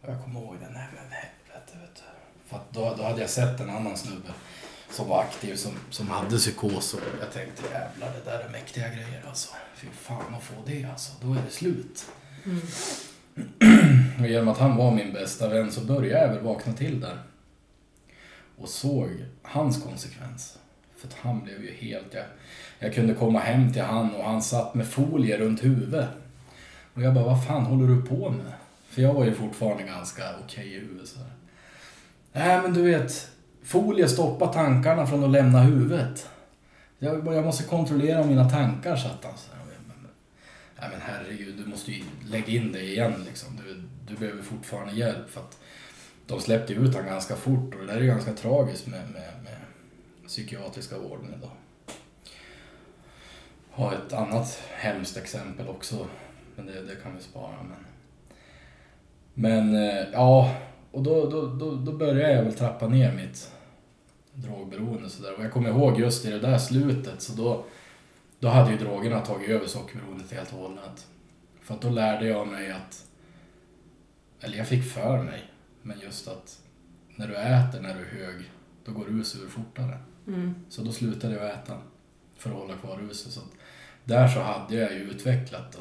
[0.02, 2.02] Och jag kommer ihåg det, nej men helvete vet du.
[2.48, 4.28] För att då, då hade jag sett en annan snubbe
[4.90, 8.88] som var aktiv som, som hade psykos och jag tänkte jävlar det där är mäktiga
[8.88, 9.54] grejer alltså.
[9.76, 12.06] Fy fan att få det alltså, då är det slut.
[14.20, 17.18] Och genom att han var min bästa vän så började jag väl vakna till där.
[18.58, 19.10] Och såg
[19.42, 20.58] hans konsekvens.
[20.96, 22.14] För att han blev ju helt...
[22.14, 22.24] Jag,
[22.78, 26.08] jag kunde komma hem till han och han satt med folie runt huvudet.
[26.94, 28.52] Och jag bara, vad fan håller du på med?
[28.88, 31.30] För jag var ju fortfarande ganska okej i huvudet så här.
[32.32, 33.28] Nej men du vet,
[33.62, 36.28] folie stoppar tankarna från att lämna huvudet.
[36.98, 39.64] Jag, jag måste kontrollera mina tankar, satt han så här.
[39.64, 40.10] Men- men-
[40.80, 43.56] Nej men herregud, du måste ju lägga in det igen liksom.
[43.66, 45.58] Du, du behöver fortfarande hjälp för att
[46.26, 49.00] de släppte ju ut honom ganska fort och det där är ju ganska tragiskt med,
[49.00, 49.56] med, med
[50.26, 51.50] psykiatriska vården idag.
[53.70, 56.06] Har ett annat hemskt exempel också,
[56.56, 57.56] men det, det kan vi spara.
[57.62, 57.84] Men,
[59.34, 60.56] men eh, ja,
[60.90, 63.52] och då, då, då, då började jag väl trappa ner mitt
[64.32, 65.34] drogberoende sådär.
[65.38, 67.64] Och jag kommer ihåg just i det där slutet så då,
[68.38, 71.06] då hade ju drogerna tagit över sockerberoendet helt och hållet.
[71.60, 73.06] För att då lärde jag mig att,
[74.40, 75.42] eller jag fick för mig,
[75.82, 76.60] men just att
[77.16, 78.50] när du äter när du är hög,
[78.84, 79.98] då går rus ur fortare.
[80.26, 80.54] Mm.
[80.68, 81.78] Så då slutade jag äta
[82.36, 83.32] för att hålla kvar ruset.
[83.32, 83.52] Så att
[84.04, 85.78] där så hade jag ju utvecklat då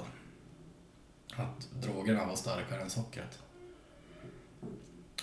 [1.38, 3.40] att drogerna var starkare än sockret.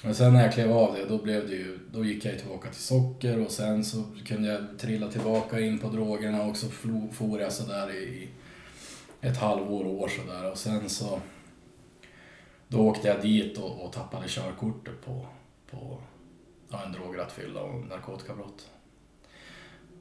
[0.03, 2.39] Men sen när jag klev av det, då, blev det ju, då gick jag ju
[2.39, 6.69] tillbaka till socker och sen så kunde jag trilla tillbaka in på drogerna och så
[7.13, 8.29] for jag sådär i
[9.21, 11.21] ett halvår, år sådär och sen så
[12.69, 15.27] då åkte jag dit och, och tappade körkortet på,
[15.71, 15.99] på
[16.69, 18.71] ja, en drograttfylla och narkotikabrott.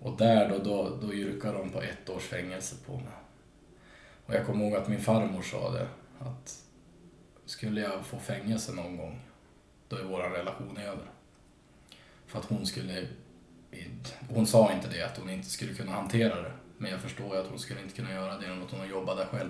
[0.01, 3.19] Och där då, då, då yrkade de på ett års fängelse på mig.
[4.25, 5.87] Och jag kommer ihåg att min farmor sa det,
[6.19, 6.63] att
[7.45, 9.21] skulle jag få fängelse någon gång,
[9.87, 11.05] då är vår relation över.
[12.25, 13.07] För att hon skulle,
[14.29, 16.51] hon sa inte det, att hon inte skulle kunna hantera det.
[16.77, 18.87] Men jag förstår ju att hon skulle inte kunna göra det genom att hon har
[18.87, 19.49] jobbat där själv.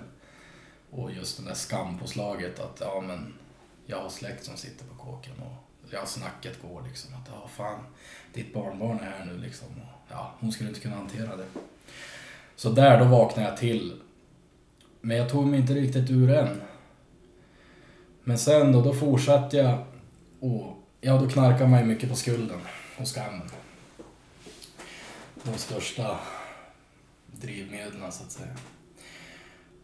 [0.90, 3.34] Och just den där skampåslaget att, ja men,
[3.86, 7.84] jag har släkt som sitter på kåken och ja, snacket går liksom att, ja fan,
[8.32, 9.68] ditt barnbarn är här nu liksom.
[9.68, 11.46] Och, ja, hon skulle inte kunna hantera det.
[12.56, 14.00] Så där då vaknade jag till.
[15.00, 16.60] Men jag tog mig inte riktigt ur än.
[18.24, 19.84] Men sen då, då fortsatte jag
[20.40, 22.60] och ja, då knarkar man ju mycket på skulden
[22.98, 23.50] och skammen.
[25.42, 26.20] De största
[27.26, 28.56] drivmedlen så att säga.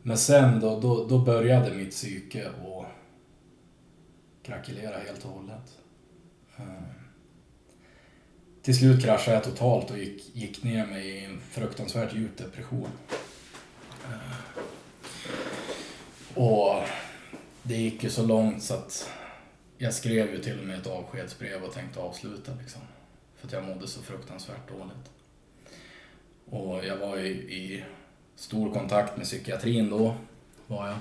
[0.02, 2.86] Men sen då, då, då började mitt psyke att
[4.42, 5.78] krackelera helt och hållet.
[6.56, 6.64] Eh,
[8.62, 12.88] till slut kraschade jag totalt och gick, gick ner mig i en fruktansvärt djup depression.
[14.04, 14.62] Eh,
[16.36, 16.82] och
[17.62, 19.10] det gick ju så långt så att
[19.78, 22.80] jag skrev ju till och med ett avskedsbrev och tänkte avsluta liksom.
[23.36, 25.10] För att jag mådde så fruktansvärt dåligt.
[26.50, 27.84] Och jag var ju i
[28.34, 30.16] stor kontakt med psykiatrin då,
[30.66, 30.96] var jag.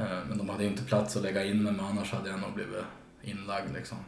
[0.00, 2.40] Eh, men de hade ju inte plats att lägga in mig, men annars hade jag
[2.40, 2.84] nog blivit
[3.22, 3.98] inlagd liksom.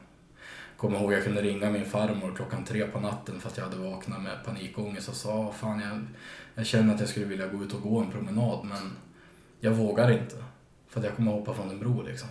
[0.77, 3.77] Kommer ihåg jag kunde ringa min farmor klockan tre på natten för att jag hade
[3.77, 6.01] vaknat med panikångest och sa fan jag,
[6.55, 8.93] jag känner att jag skulle vilja gå ut och gå en promenad men
[9.65, 10.37] jag vågar inte.
[10.89, 12.29] För att jag kommer hoppa från en bro liksom.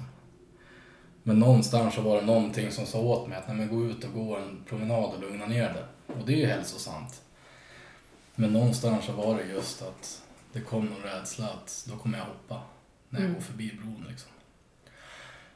[1.24, 4.04] Men någonstans så var det någonting som sa åt mig att nej, men gå ut
[4.04, 6.14] och gå en promenad och lugna ner det.
[6.14, 7.22] Och det är ju hälsosamt.
[8.36, 10.22] Men någonstans så var det just att
[10.54, 12.62] det kom någon rädsla att då kommer jag hoppa
[13.10, 13.34] när jag Mm.
[13.34, 14.30] går förbi bron liksom.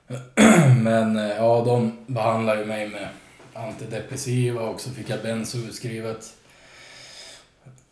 [0.83, 3.07] Men eh, ja, de behandlade ju mig med
[3.53, 6.37] antidepressiva och så fick jag benzo utskrivet.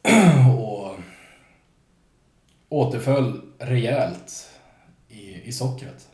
[0.60, 0.96] och
[2.76, 4.50] återföll rejält
[5.08, 6.10] i, i sockret.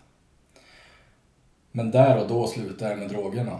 [1.71, 3.59] Men där och då slutade jag med drogerna.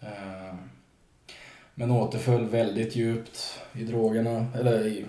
[0.00, 0.54] Eh,
[1.74, 5.06] men återföll väldigt djupt i drogerna, eller i,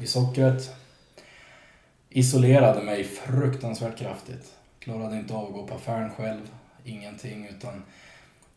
[0.00, 0.70] i sockret.
[2.08, 4.52] Isolerade mig fruktansvärt kraftigt.
[4.78, 6.50] Klarade inte av att gå på affären själv,
[6.84, 7.46] ingenting.
[7.46, 7.82] Utan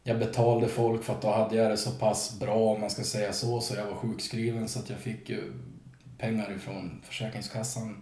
[0.04, 3.04] jag betalade folk för att då hade jag det så pass bra, om man ska
[3.04, 5.54] säga så, så jag var sjukskriven så att jag fick ju
[6.26, 8.02] pengar ifrån Försäkringskassan.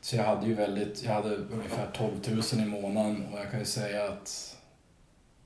[0.00, 2.12] Så jag hade ju väldigt, jag hade ungefär 12
[2.54, 4.56] 000 i månaden och jag kan ju säga att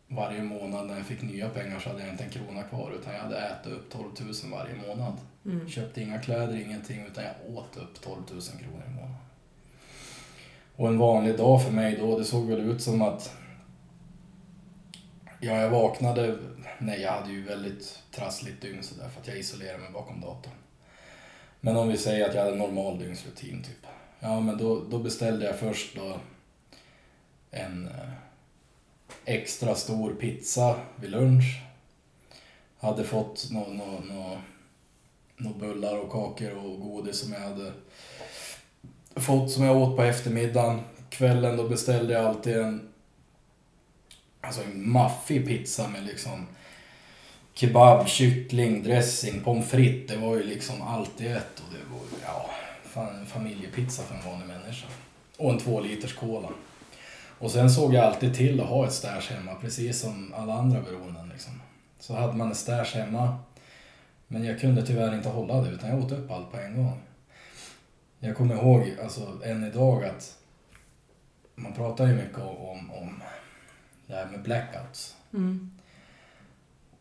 [0.09, 3.15] varje månad när jag fick nya pengar så hade jag inte en krona kvar utan
[3.15, 5.13] jag hade ätit upp 12 000 varje månad.
[5.45, 5.69] Mm.
[5.69, 9.17] Köpte inga kläder, ingenting utan jag åt upp 12 000 kronor i månaden.
[10.77, 13.37] Och en vanlig dag för mig då, det såg väl ut som att
[15.43, 16.39] Ja, jag vaknade,
[16.79, 20.60] nej jag hade ju väldigt trassligt dygn sådär för att jag isolerade mig bakom datorn.
[21.61, 23.87] Men om vi säger att jag hade normal dygnsrutin typ.
[24.21, 26.17] Ja, men då, då beställde jag först då
[27.51, 28.13] en eh,
[29.25, 31.63] extra stor pizza vid lunch.
[32.79, 34.39] Hade fått några no, no, no,
[35.37, 37.73] no bullar och kakor och godis som jag hade
[39.15, 40.81] fått som jag åt på eftermiddagen.
[41.11, 42.89] Kvällen då beställde jag alltid en
[44.41, 46.47] alltså en maffig pizza med liksom
[47.61, 50.11] kebab, kyckling, dressing, pommes frites.
[50.11, 52.51] Det var ju liksom allt i ett och det var ju, ja,
[52.85, 54.87] fan en familjepizza för en vanlig människa.
[55.37, 56.49] Och en två liters cola.
[57.39, 60.81] Och sen såg jag alltid till att ha ett stash hemma, precis som alla andra
[60.81, 61.29] beroenden.
[61.29, 61.63] Liksom.
[61.99, 63.39] Så hade man ett stash hemma,
[64.27, 67.01] men jag kunde tyvärr inte hålla det utan jag åt upp allt på en gång.
[68.19, 70.39] Jag kommer ihåg, alltså än idag att
[71.55, 73.23] man pratar ju mycket om, om
[74.07, 75.17] det här med blackouts.
[75.33, 75.80] Mm.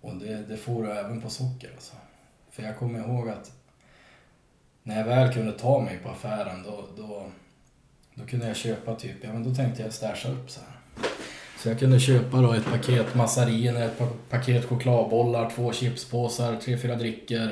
[0.01, 1.93] Och det, det får du även på socker alltså.
[2.51, 3.51] För jag kommer ihåg att
[4.83, 7.31] när jag väl kunde ta mig på affären då, då,
[8.13, 10.79] då kunde jag köpa typ, ja men då tänkte jag stasha upp så här.
[11.59, 16.95] Så jag kunde köpa då ett paket massariner, ett paket chokladbollar, två chipspåsar, tre, fyra
[16.95, 17.49] drickor,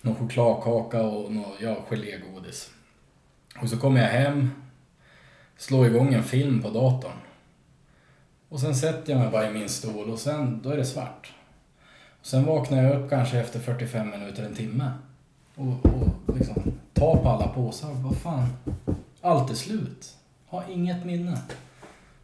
[0.00, 2.70] någon chokladkaka och någon, ja, gelégodis.
[3.60, 4.50] Och så kommer jag hem,
[5.56, 7.18] slår igång en film på datorn.
[8.48, 11.32] Och sen sätter jag mig bara i min stol och sen, då är det svart.
[12.24, 14.90] Sen vaknar jag upp kanske efter 45 minuter, en timme.
[15.54, 17.90] Och, och liksom tar på alla påsar.
[17.92, 18.48] Vad fan,
[19.20, 20.16] allt är slut.
[20.46, 21.38] Har inget minne.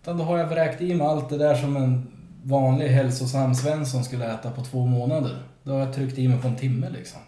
[0.02, 2.06] Utan då har jag vräkt i mig allt det där som en
[2.42, 5.42] vanlig hälsosam Svensson skulle äta på två månader.
[5.62, 7.20] Då har jag tryckt i mig på en timme liksom.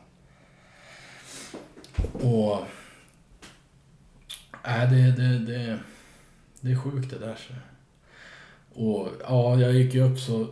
[2.13, 2.59] Och...
[4.67, 5.79] Nej, det, det, det,
[6.61, 7.37] det är sjukt det där.
[7.37, 7.55] Så.
[8.81, 10.47] Och ja, jag gick ju upp så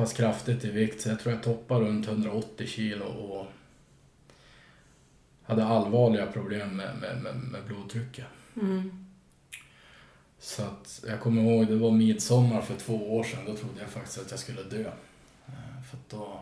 [0.00, 3.46] pass kraftigt i vikt så jag tror jag toppade runt 180 kilo och
[5.42, 8.26] hade allvarliga problem med, med, med, med blodtrycket.
[8.56, 9.06] Mm.
[10.38, 13.90] Så att jag kommer ihåg, det var midsommar för två år sedan, då trodde jag
[13.90, 14.90] faktiskt att jag skulle dö.
[15.46, 16.40] Eh, För att då,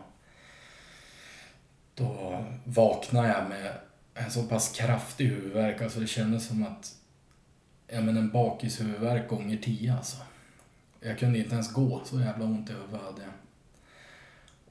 [1.95, 3.73] då vaknade jag med
[4.13, 6.95] en så pass kraftig huvudvärk, alltså det kändes som att,
[7.87, 10.17] ja men en bakishuvudvärk gånger tio alltså.
[11.01, 13.31] Jag kunde inte ens gå, så jävla ont i huvudet hade jag.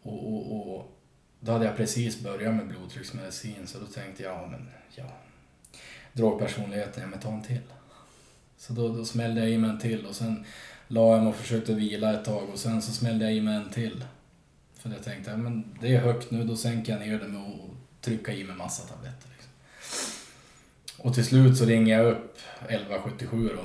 [0.08, 0.98] Och, och, och
[1.40, 5.04] då hade jag precis börjat med blodtrycksmedicin så då tänkte jag, ja men ja,
[6.12, 7.62] drogpersonligheten, ja men ta en till.
[8.56, 10.44] Så då, då smällde jag i mig en till och sen
[10.88, 13.56] la jag mig och försökte vila ett tag och sen så smällde jag i mig
[13.56, 14.04] en till.
[14.78, 17.40] För jag tänkte, ja, men det är högt nu, då sänker jag ner det med
[17.40, 19.28] att trycka i mig massa tabletter.
[19.36, 19.52] Liksom.
[20.98, 23.64] Och till slut så ringer jag upp 1177 då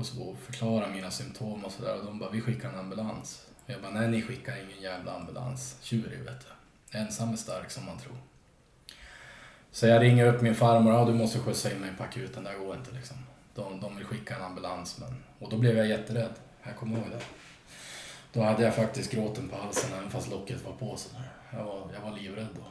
[0.00, 3.45] och så förklarar mina symptom och sådär och de bara, vi skickar en ambulans.
[3.66, 5.76] Och jag bara, nej ni skickar ingen jävla ambulans.
[5.82, 6.98] Tjurig vet du.
[6.98, 8.16] Ensam är stark som man tror.
[9.70, 12.50] Så jag ringer upp min farmor, ja du måste skjutsa in mig på akuten, det
[12.50, 13.16] här går inte liksom.
[13.54, 15.24] De, de vill skicka en ambulans men...
[15.38, 16.32] Och då blev jag jätterädd.
[16.62, 17.20] Jag kommer ihåg det.
[18.32, 21.30] Då hade jag faktiskt gråten på halsen även fast locket var på sådär.
[21.52, 22.66] Jag var, jag var livrädd då.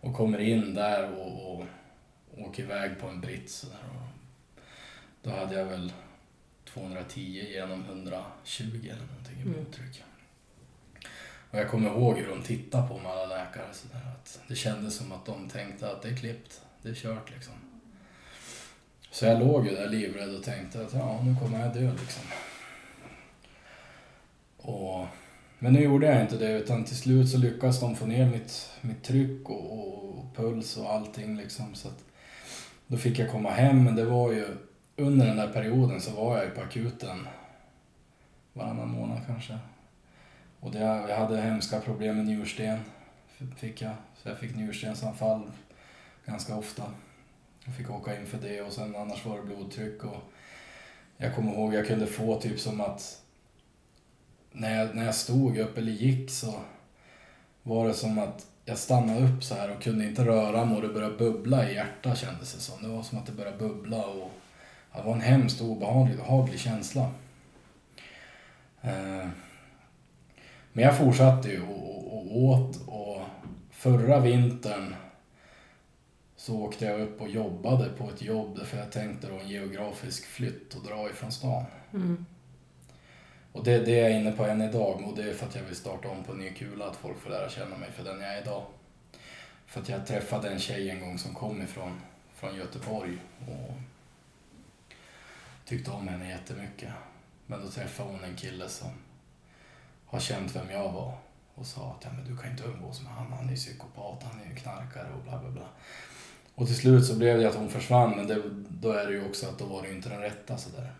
[0.00, 1.64] Och kommer in där och, och
[2.36, 3.84] åker iväg på en brits sådär.
[3.94, 4.08] Och
[5.22, 5.92] då hade jag väl
[6.78, 9.52] 210 genom 120 eller någonting i Mm.
[9.52, 10.02] blodtryck.
[11.50, 14.00] Och jag kommer ihåg hur de tittade på mig alla läkare sådär.
[14.14, 17.54] Att det kändes som att de tänkte att det är klippt, det är kört liksom.
[19.10, 22.22] Så jag låg ju där livrädd och tänkte att ja, nu kommer jag dö liksom.
[24.56, 25.06] Och,
[25.58, 28.70] men nu gjorde jag inte det utan till slut så lyckades de få ner mitt,
[28.80, 29.72] mitt tryck och,
[30.18, 31.74] och puls och allting liksom.
[31.74, 32.04] Så att
[32.86, 34.46] då fick jag komma hem men det var ju
[34.98, 37.28] under den där perioden så var jag ju på akuten
[38.52, 39.58] varannan månad kanske.
[40.60, 42.78] Och det, jag hade hemska problem med njursten.
[43.56, 43.94] Fick jag.
[44.16, 45.50] Så jag fick njurstensanfall
[46.26, 46.82] ganska ofta.
[47.64, 50.32] Jag fick åka in för det och sen annars var det blodtryck och
[51.16, 53.22] Jag kommer ihåg jag kunde få typ som att
[54.52, 56.54] när jag, när jag stod upp eller gick så
[57.62, 60.82] var det som att jag stannade upp så här och kunde inte röra mig och
[60.82, 62.82] det började bubbla i hjärtat kändes det som.
[62.82, 64.30] Det var som att det började bubbla och
[64.92, 67.10] ja, det var en hemskt obehaglig behaglig känsla.
[68.82, 69.28] Eh,
[70.72, 73.22] Men jag fortsatte ju och, och, och åt och
[73.70, 74.94] förra vintern
[76.36, 80.26] så åkte jag upp och jobbade på ett jobb för jag tänkte då en geografisk
[80.26, 81.64] flytt och dra ifrån stan.
[81.92, 82.26] Mm.
[83.52, 85.62] Och det, det är jag inne på än idag och det är för att jag
[85.62, 88.34] vill starta om på ny kula, att folk får lära känna mig för den jag
[88.36, 88.62] är idag.
[89.66, 92.00] För att jag träffade en tjej en gång som kom ifrån
[92.34, 93.74] från Göteborg och
[95.68, 96.92] tyckte om henne jättemycket.
[97.46, 98.90] Men då träffade hon en kille som
[100.06, 101.18] har känt vem jag var
[101.54, 104.22] och sa att ja, men du kan inte umgås med han, han är ju psykopat,
[104.22, 105.68] han är ju knarkare och bla bla bla.
[106.54, 109.24] Och till slut så blev det att hon försvann men det, då är det ju
[109.24, 110.92] också att då var det ju inte den rätta sådär.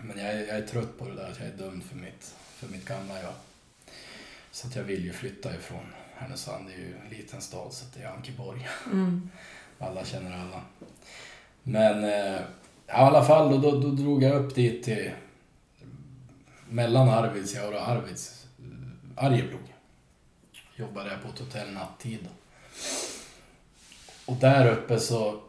[0.00, 2.34] Men jag är, jag är trött på det där att jag är dömd för mitt,
[2.54, 3.32] för mitt gamla jag.
[4.50, 6.66] Så att jag vill ju flytta ifrån Härnösand.
[6.68, 8.68] Det är ju en liten stad så att det är Ankeborg.
[8.86, 9.30] Mm.
[9.78, 10.62] Alla känner alla.
[11.62, 12.40] Men eh,
[12.90, 15.10] i alla fall, då, då, då drog jag upp dit till
[16.68, 19.74] mellan Arvidsjaur och Arvids, eh, Arjeplog.
[20.76, 22.28] Jobbade jag på ett hotell nattid.
[24.26, 25.40] Och där uppe så,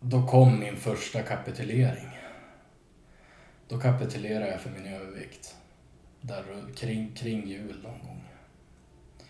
[0.00, 2.08] då kom min första kapitulering.
[3.68, 5.56] Då kapitulerade jag för min övervikt.
[6.20, 6.44] Där
[6.76, 8.17] kring, kring jul någon gång.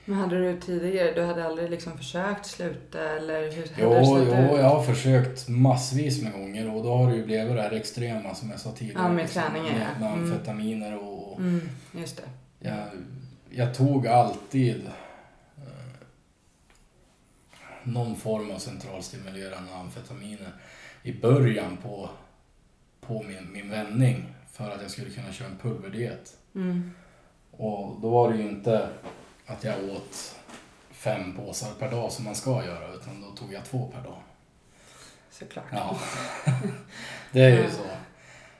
[0.08, 4.22] Men hade du tidigare, du hade aldrig liksom försökt sluta eller hur hade Jo, jo,
[4.22, 4.28] ut?
[4.60, 8.34] jag har försökt massvis med gånger och då har det ju blivit det här extrema
[8.34, 9.02] som jag sa tidigare.
[9.02, 10.00] Ja, med liksom, träningen, ja.
[10.00, 10.22] Med, Mm.
[10.32, 12.22] amfetaminer och Mm, just det.
[12.68, 12.78] jag,
[13.50, 14.86] jag tog alltid
[15.56, 15.62] eh,
[17.82, 20.52] någon form av centralstimulerande amfetaminer
[21.02, 22.10] i början på,
[23.00, 26.36] på min, min vändning för att jag skulle kunna köra en pulverdiet.
[26.54, 26.90] Mm.
[27.50, 28.88] Och då var det ju inte
[29.48, 30.36] att jag åt
[30.90, 34.22] fem påsar per dag som man ska göra utan då tog jag två per dag.
[35.30, 35.64] Såklart.
[35.72, 35.98] Ja,
[37.32, 37.86] det är ju så.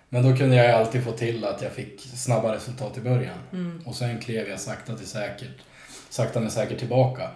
[0.08, 3.38] Men då kunde jag alltid få till att jag fick snabba resultat i början.
[3.52, 3.82] Mm.
[3.86, 5.62] Och sen klev jag sakta till säkert,
[6.08, 7.30] sakta men säkert tillbaka.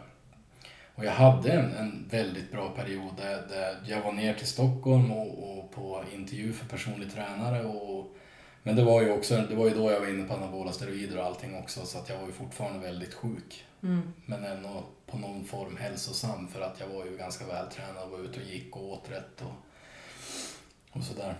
[0.94, 5.12] Och jag hade en, en väldigt bra period där, där jag var ner till Stockholm
[5.12, 7.64] och, och på intervju för personlig tränare.
[7.64, 8.16] Och,
[8.62, 11.18] men det var ju också, det var ju då jag var inne på anabola steroider
[11.18, 13.64] och allting också så att jag var ju fortfarande väldigt sjuk.
[13.82, 14.12] Mm.
[14.26, 18.18] Men ändå på någon form hälsosam för att jag var ju ganska vältränad och var
[18.18, 19.52] ute och gick och åt rätt och,
[20.98, 21.34] och sådär.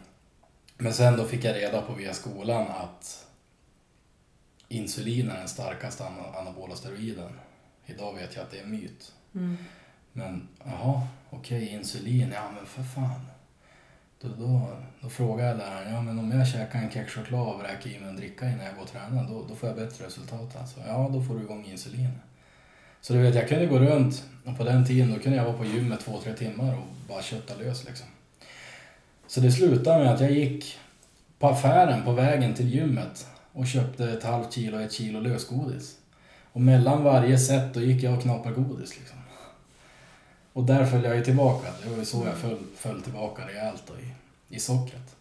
[0.77, 3.27] Men sen då fick jag reda på via skolan att
[4.69, 7.41] insulin är den starkaste ana- anabola steroiden.
[7.87, 9.13] Idag vet jag att det är en myt.
[9.35, 9.57] Mm.
[10.13, 13.27] Men jaha, okej insulin, ja men för fan.
[14.23, 14.69] Då, då,
[15.01, 18.09] då frågade jag läraren, ja men om jag käkar en kexchoklad och vräker i mig
[18.09, 20.81] en dricka innan jag går och tränar, då, då får jag bättre resultat alltså.
[20.87, 22.19] Ja, då får du igång insulin.
[23.01, 25.59] Så du vet, jag kunde gå runt och på den tiden då kunde jag vara
[25.59, 28.07] på gymmet två, tre timmar och bara kötta lös liksom.
[29.27, 30.79] Så det slutade med att jag gick
[31.39, 35.99] på affären på vägen till gymmet och köpte ett halvt kilo ett kilo lösgodis.
[36.53, 39.19] Och mellan varje set då gick jag och knappade godis liksom.
[40.53, 41.69] Och där föll jag ju tillbaka.
[41.83, 44.15] Det var ju så jag föll, föll tillbaka rejält då i,
[44.57, 45.17] i sockret.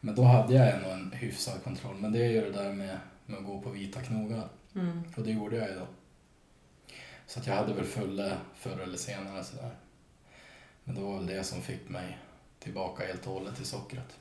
[0.00, 1.96] Men då hade jag ändå en hyfsad kontroll.
[1.96, 4.48] Men det är ju det där med, med att gå på vita knogar.
[4.74, 5.02] Mm.
[5.16, 5.86] Och det gjorde jag ju då.
[7.26, 9.70] Så att jag hade väl fulle förr eller senare sådär.
[10.84, 12.18] Men det var väl det som fick mig
[12.58, 14.16] tillbaka helt och hållet till sockret.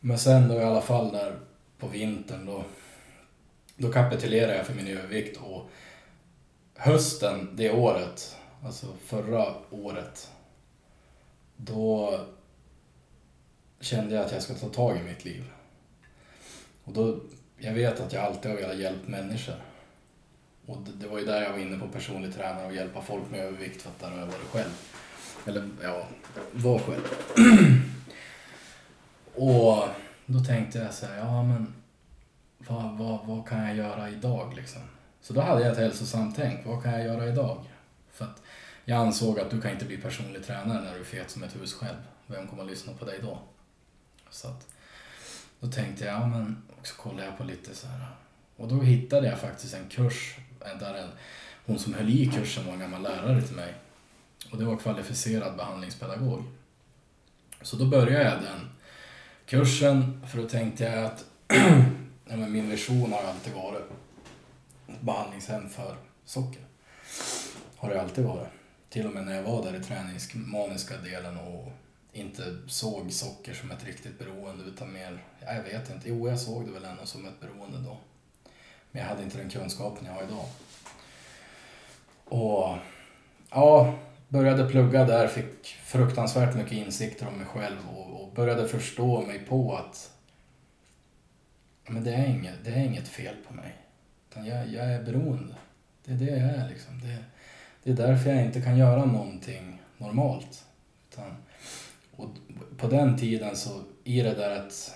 [0.00, 1.38] Men sen då i alla fall där
[1.78, 2.64] på vintern då,
[3.76, 5.70] då kapitulerade jag för min övervikt och
[6.76, 10.30] hösten det året, alltså förra året,
[11.56, 12.20] då
[13.80, 15.44] kände jag att jag ska ta tag i mitt liv.
[16.84, 17.20] Och då,
[17.58, 19.56] jag vet att jag alltid har velat hjälpa människor.
[20.66, 23.30] Och det, det var ju där jag var inne på personlig tränare och hjälpa folk
[23.30, 24.70] med övervikt för att där har jag varit själv.
[25.46, 26.06] Eller ja,
[26.52, 27.08] var själv.
[29.34, 29.88] och
[30.26, 31.74] då tänkte jag så här, ja men
[32.58, 34.82] vad, vad, vad kan jag göra idag liksom?
[35.22, 37.64] Så då hade jag ett hälsosamt tänk, vad kan jag göra idag?
[38.12, 38.42] För att
[38.84, 41.56] jag ansåg att du kan inte bli personlig tränare när du är fet som ett
[41.56, 41.96] hus själv.
[42.26, 43.38] Vem kommer att lyssna på dig då?
[44.30, 44.66] Så att,
[45.60, 48.06] då tänkte jag, ja men, och så kollade jag på lite så här.
[48.56, 50.36] Och då hittade jag faktiskt en kurs,
[50.80, 51.08] där en,
[51.66, 53.74] hon som höll i kursen var en gammal lärare till mig.
[54.50, 56.44] Och det var kvalificerad behandlingspedagog.
[57.62, 58.70] Så då började jag den
[59.46, 61.24] kursen, för då tänkte jag att
[62.28, 63.90] ja, men min vision har alltid varit
[65.00, 66.62] behandlingshem för socker.
[67.76, 68.48] Har det alltid varit.
[68.88, 71.72] Till och med när jag var där i träningsmaniska delen och
[72.12, 76.40] inte såg socker som ett riktigt beroende utan mer, ja, jag vet inte, jo jag
[76.40, 77.96] såg det väl ändå som ett beroende då.
[78.90, 80.44] Men jag hade inte den kunskapen jag har idag.
[82.24, 82.76] Och
[83.50, 89.20] ja, började plugga där, fick fruktansvärt mycket insikter om mig själv och, och började förstå
[89.20, 90.12] mig på att
[91.86, 93.76] men det, är inget, det är inget fel på mig.
[94.32, 95.54] Utan jag, jag är beroende.
[96.04, 97.00] Det är det jag är liksom.
[97.00, 97.18] Det,
[97.82, 100.64] det är därför jag inte kan göra någonting normalt.
[101.10, 101.36] Utan,
[102.16, 102.28] och
[102.76, 104.94] på den tiden så, i det där att,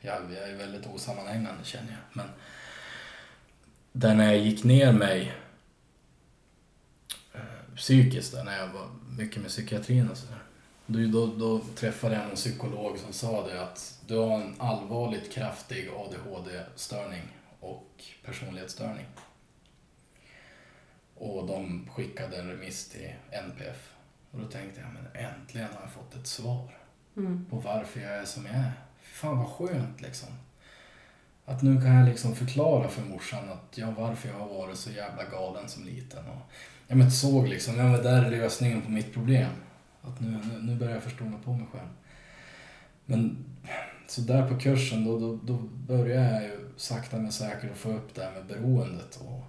[0.00, 2.26] ja, jag är väldigt osammanhängande känner jag, men
[3.92, 5.32] där när jag gick ner mig
[7.34, 8.86] eh, psykiskt, där, när jag var
[9.18, 10.42] mycket med psykiatrin och sådär.
[10.86, 15.32] Då, då, då träffade jag en psykolog som sa det att du har en allvarligt
[15.32, 17.22] kraftig ADHD-störning
[17.60, 19.06] och personlighetsstörning.
[21.14, 23.92] Och de skickade en remiss till NPF.
[24.30, 26.74] Och då tänkte jag, men äntligen har jag fått ett svar
[27.16, 27.46] Mm.
[27.50, 28.72] på varför jag är som jag är.
[29.02, 30.28] Fan vad skönt liksom.
[31.44, 34.90] Att nu kan jag liksom förklara för morsan att ja, varför jag har varit så
[34.90, 36.24] jävla galen som liten.
[36.28, 36.52] Och,
[36.88, 39.50] ja, men såg liksom, ja men där är lösningen på mitt problem.
[40.02, 41.88] Att nu, nu, nu börjar jag förstå mig på mig själv.
[43.04, 43.44] Men
[44.08, 47.92] så där på kursen då, då, då började jag ju sakta men säkert att få
[47.92, 49.20] upp det här med beroendet.
[49.20, 49.44] Och,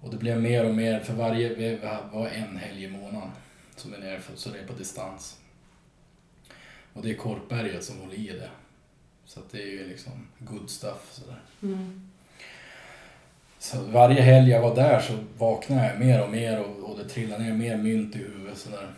[0.00, 1.78] och det blev mer och mer, för varje, vi
[2.12, 3.30] var en helg i månaden
[3.76, 5.36] som är nere, för, så det är på distans.
[6.92, 8.50] Och det är Korpberget som håller i det.
[9.24, 11.40] Så det är ju liksom good stuff sådär.
[11.62, 12.10] Mm.
[13.58, 17.04] Så varje helg jag var där så vaknade jag mer och mer och, och det
[17.04, 18.94] trillade ner mer mynt i huvudet sådär.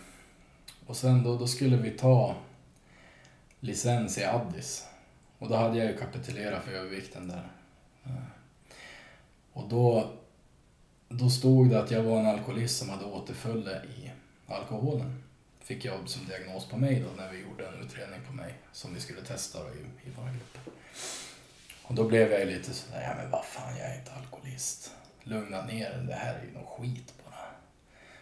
[0.87, 2.37] Och sen då, då skulle vi ta
[3.61, 4.87] licens i Addis.
[5.39, 7.49] Och då hade jag ju kapitulerat för övervikten där.
[8.05, 8.13] Eh,
[9.53, 10.11] och då,
[11.09, 14.11] då stod det att jag var en alkoholist som hade återfölle i
[14.47, 15.23] alkoholen.
[15.61, 18.95] Fick jag som diagnos på mig då när vi gjorde en utredning på mig som
[18.95, 20.75] vi skulle testa då i, i vår grupp.
[21.83, 24.93] Och då blev jag ju lite sådär, ja men vad fan jag är inte alkoholist.
[25.23, 27.47] Lugna ner dig, det här är ju någon skit bara.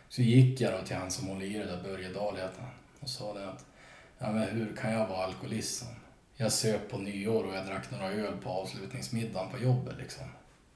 [0.09, 2.71] Så gick jag då till han som håller i det där, Börje Dahl heter han,
[3.01, 3.65] och sa det att,
[4.19, 5.85] ja men hur kan jag vara alkoholist?
[6.37, 10.25] Jag söp på nyår och jag drack några öl på avslutningsmiddagen på jobbet liksom.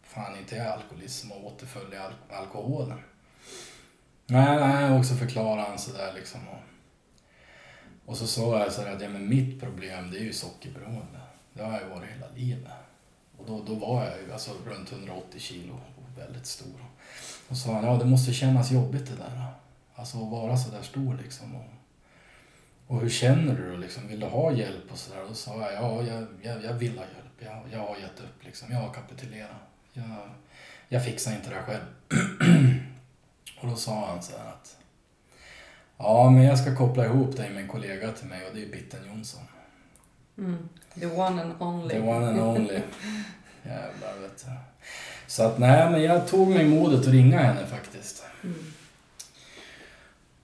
[0.02, 2.98] Fan inte jag alkoholist som återföll i al- alkoholen.
[4.26, 6.40] Nej, nej, och så förklarade han sådär liksom.
[6.48, 6.60] Och,
[8.06, 11.20] och så sa jag sådär att ja, men mitt problem det är ju sockerberoende.
[11.52, 12.72] Det har jag varit hela livet.
[13.36, 16.84] Och då, då var jag ju alltså runt 180 kilo och väldigt stor.
[17.48, 19.44] Och så sa han, ja det måste kännas jobbigt det där.
[19.94, 21.54] Alltså att vara så där stor liksom.
[21.56, 21.64] Och,
[22.90, 24.08] och hur känner du liksom?
[24.08, 25.22] Vill du ha hjälp och sådär?
[25.22, 27.38] Och då sa jag, ja jag, jag, jag vill ha hjälp.
[27.38, 28.68] Jag, jag har gett upp liksom.
[28.72, 29.50] Jag har kapitulerat.
[29.92, 30.30] Jag,
[30.88, 31.82] jag fixar inte det här själv.
[33.60, 34.76] och då sa han så här att
[35.96, 38.68] Ja, men jag ska koppla ihop dig med en kollega till mig och det är
[38.68, 39.42] Bitten Jonsson.
[40.38, 40.68] Mm.
[40.94, 41.94] The one and only.
[41.94, 42.80] The one and only.
[43.62, 44.52] Jävlar vet du.
[45.26, 48.24] Så att nej, men jag tog mig modet att ringa henne faktiskt.
[48.42, 48.72] Mm.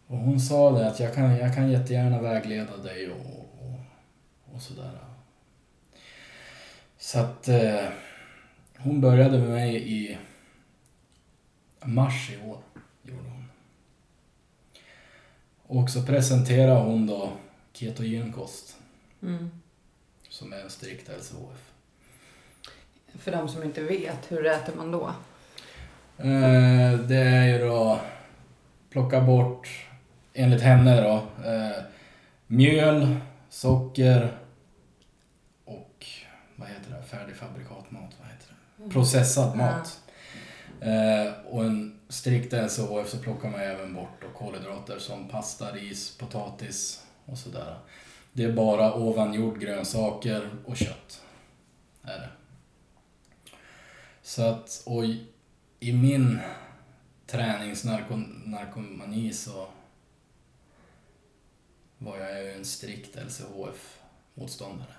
[0.07, 3.21] Och hon sa det att jag kan, jag kan jättegärna vägleda dig och,
[3.61, 3.81] och,
[4.55, 4.99] och sådär.
[6.99, 7.85] Så att eh,
[8.79, 10.19] hon började med mig i
[11.85, 12.59] mars i år.
[13.03, 13.45] Gjorde hon.
[15.63, 17.33] Och så presenterade hon då
[17.73, 18.77] ketogenkost
[19.23, 19.51] Mm.
[20.29, 21.73] som är en strikt LCHF.
[23.15, 25.07] För de som inte vet, hur äter man då?
[26.19, 28.01] Eh, det är ju då
[28.91, 29.86] plocka bort,
[30.37, 31.15] enligt henne då,
[31.51, 31.83] eh,
[32.47, 33.17] mjöl,
[33.49, 34.39] socker
[35.65, 36.07] och
[36.57, 38.91] vad heter det, färdigfabrikatmat, vad heter det?
[38.91, 40.01] Processad mat.
[40.81, 46.19] Eh, och en strikt LCHF så plockar man även bort då kolhydrater som pasta, ris,
[46.19, 47.79] potatis och sådär.
[48.33, 51.23] Det är bara ovanjord grönsaker och kött.
[52.03, 52.29] Är det.
[54.23, 55.27] Så att, och i,
[55.81, 56.39] i min
[57.27, 59.67] träningsnarkomani så
[61.99, 64.95] var jag ju en strikt LCHF-motståndare.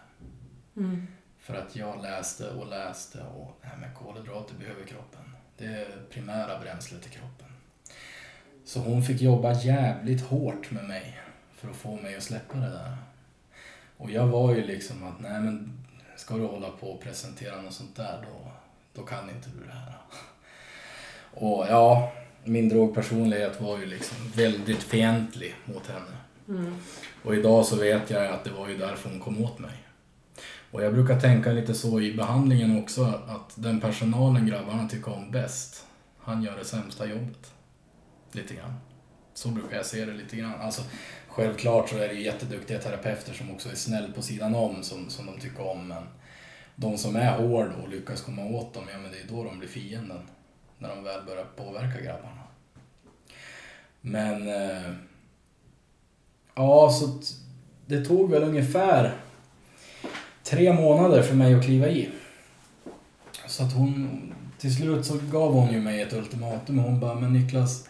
[0.77, 1.07] Mm.
[1.37, 5.35] För att jag läste och läste och nej, men kolhydrater behöver kroppen.
[5.57, 7.47] Det är primära bränslet i kroppen.
[8.65, 11.19] Så hon fick jobba jävligt hårt med mig
[11.53, 12.97] för att få mig att släppa det där.
[13.97, 15.85] Och jag var ju liksom att, nej men
[16.15, 18.51] ska du hålla på och presentera något sånt där då,
[18.93, 19.97] då kan inte du det här.
[21.33, 22.11] Och ja,
[22.43, 26.17] min drogpersonlighet var ju liksom väldigt fientlig mot henne.
[26.49, 26.73] Mm.
[27.23, 29.87] Och idag så vet jag att det var ju därför hon kom åt mig.
[30.71, 35.31] Och jag brukar tänka lite så i behandlingen också att den personalen grabbarna tycker om
[35.31, 35.85] bäst,
[36.19, 37.53] han gör det sämsta jobbet.
[38.31, 38.73] Lite grann.
[39.33, 40.61] Så brukar jag se det lite grann.
[40.61, 40.81] Alltså,
[41.27, 45.09] självklart så är det ju jätteduktiga terapeuter som också är snäll på sidan om som,
[45.09, 45.87] som de tycker om.
[45.87, 46.03] Men
[46.75, 49.59] de som är hård och lyckas komma åt dem, ja men det är då de
[49.59, 50.21] blir fienden.
[50.77, 52.43] När de väl börjar påverka grabbarna.
[54.01, 54.47] Men...
[54.47, 54.91] Eh,
[56.57, 57.19] ja, så
[57.85, 59.13] det tog väl ungefär
[60.43, 62.09] tre månader för mig att kliva i.
[63.47, 66.79] Så att hon, till slut så gav hon ju mig ett ultimatum.
[66.79, 67.89] Hon bara, men Niklas,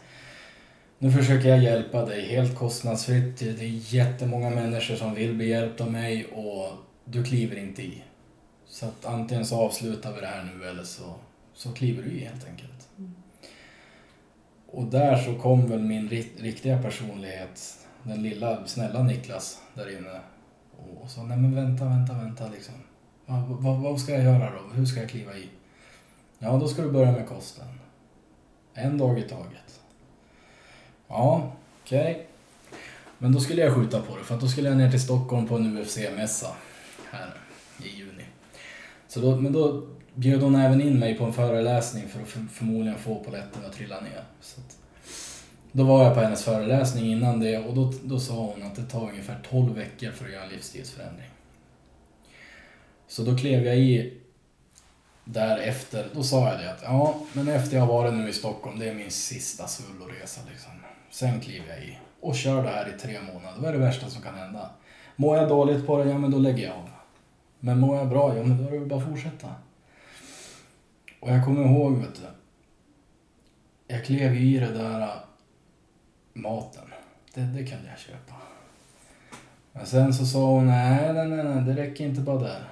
[1.00, 3.40] nu försöker jag hjälpa dig helt kostnadsfritt.
[3.40, 6.72] Det är jättemånga människor som vill bli hjälpta av mig och
[7.06, 8.04] du kliver inte i.
[8.68, 11.16] Så att antingen så avslutar vi det här nu eller så,
[11.54, 12.88] så kliver du i helt enkelt.
[14.72, 20.20] Och där så kom väl min ri- riktiga personlighet, den lilla snälla Niklas där inne
[21.02, 22.76] och, sa nej men vänta, vänta, vänta liksom.
[23.26, 24.74] Vad, vad, vad ska jag göra då?
[24.74, 25.50] Hur ska jag kliva i?
[26.40, 27.68] Ja, då ska du börja med kosten.
[28.74, 29.80] En dag i taget.
[31.08, 31.52] Ja,
[31.84, 32.28] okej.
[33.18, 35.48] Men då skulle jag skjuta på det för att då skulle jag ner till Stockholm
[35.48, 36.52] på en UFC-mässa
[37.12, 37.34] här
[37.84, 38.24] i juni.
[39.08, 42.46] Så då, men då bjöd hon även in mig på en föreläsning för att för,
[42.52, 44.24] förmodligen få polletten att trilla ner.
[44.42, 44.77] Så att,
[45.72, 48.84] då var jag på hennes föreläsning innan det och då, då sa hon att det
[48.84, 51.30] tar ungefär 12 veckor för att göra en livsstilsförändring.
[53.08, 54.18] Så då klev jag i
[55.26, 58.80] därefter, då sa jag det att ja, men efter jag har varit nu i Stockholm,
[58.80, 60.72] det är min sista svulloresa liksom.
[61.10, 63.58] Sen kliver jag i och kör det här i tre månader.
[63.60, 64.70] Vad är det värsta som kan hända?
[65.16, 66.90] Mår jag dåligt på det, ja men då lägger jag av.
[67.60, 69.56] Men mår jag bra, ja men då är det bara att fortsätta.
[71.20, 72.22] Och jag kommer ihåg, vet du.
[73.88, 75.10] Jag klev i det där
[76.38, 76.84] maten.
[77.34, 78.34] Det, det kunde jag köpa.
[79.72, 82.64] Men sen så sa hon, nej, nej, nej, nej, det räcker inte bara där.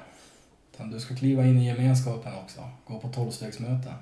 [0.73, 2.69] Utan du ska kliva in i gemenskapen också.
[2.87, 3.93] Gå på tolvstegsmöten.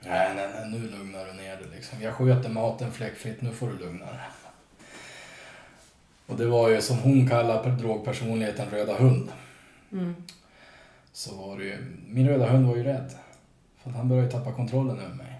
[0.00, 2.02] Nej, nej, nej, nu lugnar du ner dig liksom.
[2.02, 4.20] Jag sköter maten fläckfritt, nu får du lugna dig.
[6.26, 9.28] Och det var ju som hon kallar drogpersonligheten röda hund.
[9.92, 10.14] Mm.
[11.12, 13.12] Så var det ju, min röda hund var ju rädd.
[13.82, 15.31] För att han började tappa kontrollen över mig.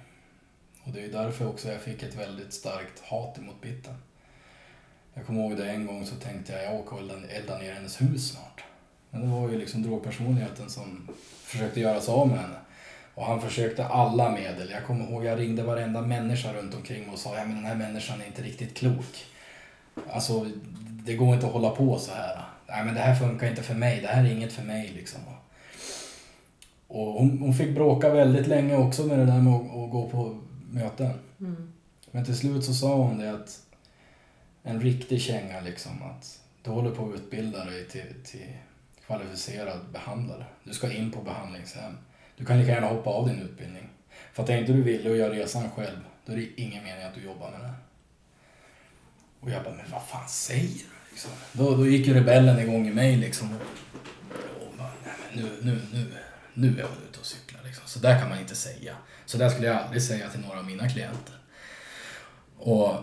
[0.84, 3.94] Och det är ju därför också jag fick ett väldigt starkt hat emot bitten.
[5.14, 8.00] Jag kommer ihåg det en gång så tänkte jag, jag åker och eldar ner hennes
[8.00, 8.64] hus snart.
[9.10, 11.08] Men det var ju liksom drogpersonligheten som
[11.44, 12.56] försökte göra sig av med henne.
[13.14, 14.70] Och han försökte alla medel.
[14.70, 17.64] Jag kommer ihåg, jag ringde varenda människa runt omkring mig och sa, ja men den
[17.64, 19.26] här människan är inte riktigt klok.
[20.10, 20.46] Alltså,
[21.04, 22.42] det går inte att hålla på så här.
[22.68, 25.20] Nej men det här funkar inte för mig, det här är inget för mig liksom.
[26.88, 30.08] Och hon, hon fick bråka väldigt länge också med det där med att, att gå
[30.08, 30.40] på
[30.72, 31.12] möten.
[31.40, 31.72] Mm.
[32.10, 33.60] Men till slut så sa hon det att
[34.62, 38.56] en riktig känga liksom att du håller på att utbilda dig till, till
[39.06, 40.44] kvalificerad behandlare.
[40.64, 41.98] Du ska in på behandlingshem.
[42.36, 43.88] Du kan lika gärna hoppa av din utbildning.
[44.32, 47.04] För att är inte du vill och gör resan själv, då är det ingen mening
[47.04, 47.74] att du jobbar med det.
[49.40, 51.10] Och jag bara, men vad fan säger du?
[51.10, 51.30] Liksom.
[51.52, 53.54] Då, då gick ju rebellen igång i mig liksom.
[54.60, 56.12] Och bara, nej men nu, nu, nu,
[56.54, 57.84] nu är hon ute och cyklar liksom.
[57.86, 58.96] Så där kan man inte säga.
[59.26, 61.34] Så där skulle jag aldrig säga till några av mina klienter.
[62.58, 62.94] Och,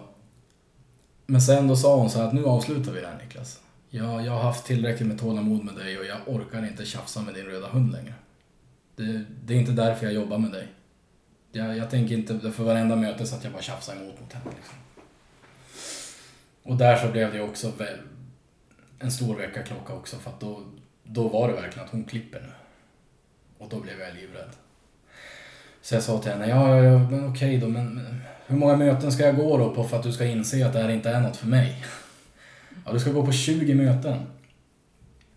[1.26, 3.60] men sen då sa hon så här att nu avslutar vi det här Niklas.
[3.90, 7.34] Jag, jag har haft tillräckligt med tålamod med dig och jag orkar inte tjafsa med
[7.34, 8.14] din röda hund längre.
[8.96, 10.68] Det, det är inte därför jag jobbar med dig.
[11.52, 14.52] Jag, jag tänker inte, för varenda möte så att jag bara tjafsar emot mot henne.
[14.56, 14.76] Liksom.
[16.64, 18.00] Och där så blev det också väl,
[19.00, 20.64] en stor väckarklocka också för att då,
[21.04, 22.52] då var det verkligen att hon klipper nu.
[23.60, 24.50] Och då blev jag livrädd.
[25.82, 28.76] Så jag sa till henne, ja, ja, ja men okej då, men, men hur många
[28.76, 31.10] möten ska jag gå då på för att du ska inse att det här inte
[31.10, 31.86] är något för mig?
[32.86, 34.26] Ja, du ska gå på 20 möten.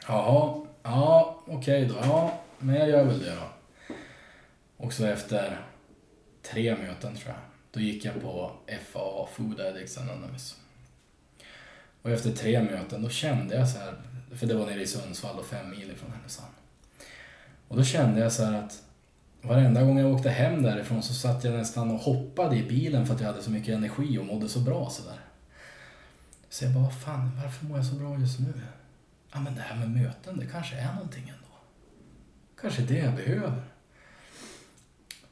[0.09, 3.95] Jaha, ja, okej då, ja, men jag gör väl det då.
[4.77, 5.61] Och så efter
[6.43, 7.37] tre möten tror jag,
[7.70, 8.53] då gick jag på
[8.93, 10.57] FAA, Food Addicts Anonymous.
[12.03, 13.95] Och efter tre möten, då kände jag så här,
[14.37, 16.53] för det var nere i Sundsvall och fem mil ifrån Härnösand.
[17.73, 18.83] Och då kände jag så här att
[19.43, 23.14] varenda gång jag åkte hem därifrån så satt jag nästan och hoppade i bilen för
[23.14, 25.20] att jag hade så mycket energi och mådde så bra sådär.
[26.49, 28.53] Så jag bara, vad fan, varför mår jag så bra just nu?
[29.33, 31.55] Ja men det här med möten, det kanske är någonting ändå.
[32.61, 33.62] Kanske det jag behöver.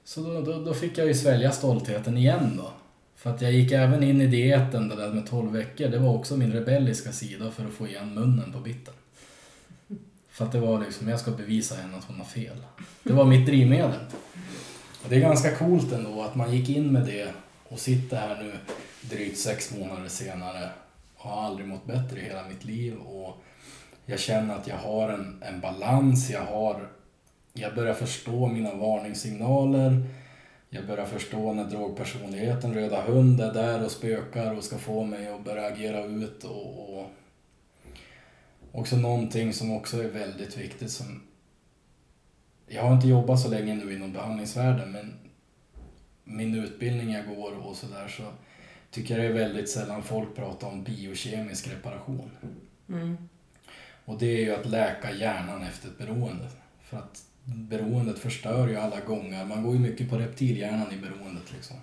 [0.05, 2.72] Så då, då, då fick jag ju svälja stoltheten igen då.
[3.14, 5.88] För att jag gick även in i dieten det där med 12 veckor.
[5.88, 8.95] Det var också min rebelliska sida för att få igen munnen på biten.
[10.41, 12.57] För att det var liksom, jag ska bevisa henne att hon har fel.
[13.03, 14.01] Det var mitt drivmedel.
[15.03, 17.28] Och det är ganska coolt ändå att man gick in med det
[17.68, 18.53] och sitter här nu
[19.01, 20.70] drygt sex månader senare
[21.16, 23.43] och har aldrig mått bättre i hela mitt liv och
[24.07, 26.88] jag känner att jag har en, en balans, jag har
[27.53, 30.03] jag börjar förstå mina varningssignaler.
[30.70, 35.28] jag börjar förstå när drogpersonligheten, röda hund, är där och spökar och ska få mig
[35.28, 37.11] att börja agera ut och, och
[38.72, 41.22] också någonting som också är väldigt viktigt som
[42.66, 45.14] jag har inte jobbat så länge nu inom behandlingsvärlden men
[46.24, 48.22] min utbildning jag går och sådär så
[48.90, 52.30] tycker jag det är väldigt sällan folk pratar om biokemisk reparation.
[52.88, 53.16] Mm.
[54.04, 56.48] Och det är ju att läka hjärnan efter ett beroende.
[56.80, 59.44] För att beroendet förstör ju alla gånger.
[59.44, 61.76] Man går ju mycket på reptilhjärnan i beroendet liksom.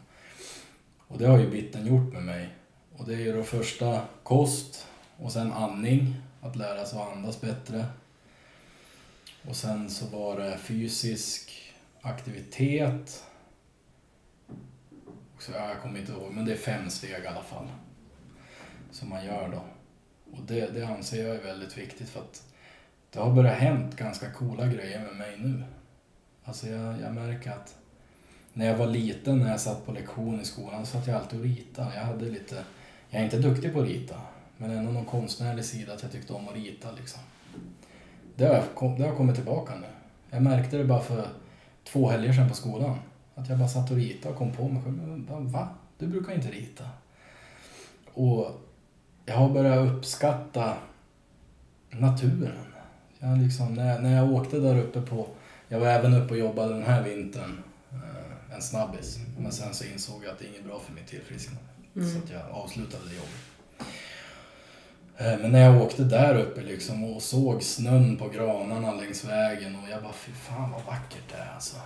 [1.08, 2.50] Och det har ju bitten gjort med mig.
[2.98, 6.16] Och det är ju då första kost och sen andning.
[6.48, 7.86] Att lära sig att andas bättre.
[9.50, 13.24] Och sen så var det fysisk aktivitet.
[15.40, 17.68] Så, jag kommer inte ihåg, men det är fem steg i alla fall.
[18.92, 19.62] Som man gör då.
[20.38, 22.44] Och det, det anser jag är väldigt viktigt för att
[23.12, 25.64] det har börjat hänt ganska coola grejer med mig nu.
[26.44, 27.76] Alltså jag, jag märker att
[28.54, 31.40] när jag var liten, när jag satt på lektion i skolan, så satt jag alltid
[31.40, 31.96] och ritade.
[31.96, 32.64] Jag hade lite,
[33.10, 34.22] jag är inte duktig på att rita,
[34.58, 37.22] men ändå någon konstnärlig sida att jag tyckte om att rita liksom.
[38.36, 39.88] Det har, det har kommit tillbaka nu.
[40.30, 41.28] Jag märkte det bara för
[41.84, 43.00] två helger sedan på skolan.
[43.36, 45.50] Att jag bara satt och ritade och kom på mig själv.
[45.52, 45.70] Va?
[45.98, 46.84] Du brukar inte rita.
[48.14, 48.52] Och
[49.26, 50.78] jag har börjat uppskatta
[51.90, 52.68] naturen.
[53.20, 55.28] Jag liksom, när, jag, när jag åkte där uppe på...
[55.68, 57.64] Jag var även uppe och jobbade den här vintern.
[57.92, 59.20] Eh, en snabbis.
[59.38, 61.64] Men sen så insåg jag att det är inget bra för mitt tillfrisknande.
[61.96, 62.12] Mm.
[62.12, 63.47] Så att jag avslutade det jobbet.
[65.18, 69.76] Eh, Men när jag åkte där uppe liksom och såg snön på granarna längs vägen
[69.76, 71.78] och jag bara fy fan vad vackert det är alltså.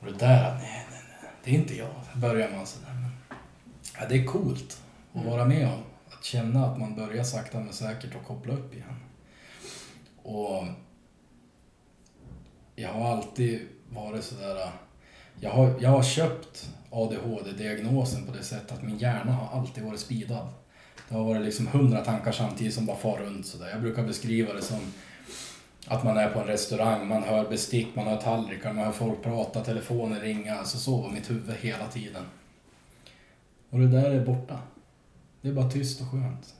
[0.00, 1.94] Och det där, nej nej nej, det är inte jag.
[2.16, 2.94] Börjar man sådär.
[2.94, 3.10] Men,
[3.98, 4.82] ja, det är coolt
[5.14, 5.82] att vara med om.
[6.10, 8.96] Att känna att man börjar sakta men säkert att koppla upp igen.
[10.22, 10.64] Och
[12.76, 14.70] jag har alltid varit sådär...
[15.40, 20.00] Jag har, jag har köpt ADHD-diagnosen på det sättet att min hjärna har alltid varit
[20.00, 20.48] speedad.
[21.08, 23.70] Det har varit liksom hundra tankar samtidigt som bara far runt sådär.
[23.70, 24.80] Jag brukar beskriva det som
[25.86, 29.22] att man är på en restaurang, man hör bestick, man hör tallrikar, man hör folk
[29.22, 30.54] prata, telefoner ringa.
[30.54, 32.24] Alltså så var mitt huvud hela tiden.
[33.70, 34.58] Och det där är borta.
[35.40, 36.54] Det är bara tyst och skönt.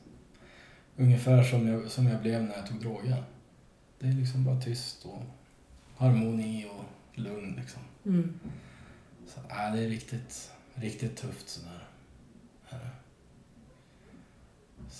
[0.96, 3.24] Ungefär som jag, som jag blev när jag tog droger.
[3.98, 5.22] Det är liksom bara tyst och
[5.96, 6.84] harmoni och
[7.18, 7.82] lugn liksom.
[8.04, 8.40] Mm.
[9.26, 11.88] Så, äh, det är riktigt, riktigt tufft sådär.
[12.68, 12.90] Är det.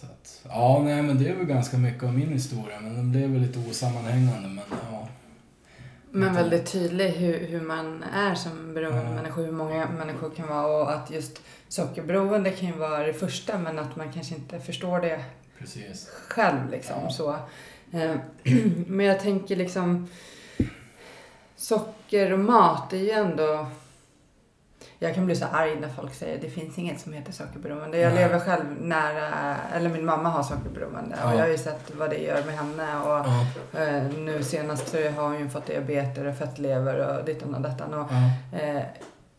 [0.01, 3.11] Så att, ja, nej men det är väl ganska mycket av min historia, men den
[3.13, 5.09] blev väl lite osammanhängande, men ja.
[6.11, 9.11] Men väldigt tydlig hur, hur man är som beroende Ja.
[9.11, 13.59] människa, hur många människor kan vara och att just sockerberoende kan ju vara det första
[13.59, 15.25] men att man kanske inte förstår det
[15.59, 16.09] Precis.
[16.29, 17.11] själv liksom Ja.
[17.11, 17.31] så.
[17.93, 18.17] Eh,
[18.87, 20.09] Men jag tänker liksom
[21.57, 23.67] socker och mat är ju ändå
[24.99, 27.99] jag kan bli så arg när folk säger det finns inget som heter sockerberoende.
[27.99, 28.23] Jag Nej.
[28.23, 31.35] lever själv nära, eller min mamma har sockerberoende och Ja.
[31.35, 33.27] jag har ju sett vad det gör med henne och
[33.73, 37.61] Ja, eh, nu senast så har hon ju fått diabetes och fettlever och dittan och
[37.61, 37.95] dattan.
[37.95, 38.07] Och,
[38.53, 38.83] ja, eh,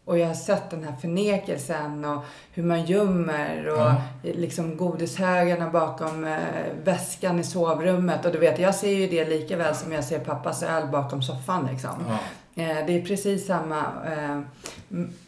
[0.05, 4.01] och jag har sett den här förnekelsen och hur man gömmer och Ja.
[4.21, 6.37] liksom godishögarna bakom eh,
[6.83, 8.25] väskan i sovrummet.
[8.25, 11.21] Och du vet, jag ser ju det lika väl som jag ser pappas öl bakom
[11.23, 12.05] soffan liksom.
[12.09, 12.17] ja,
[12.65, 13.83] det är precis samma.
[14.05, 14.39] Eh,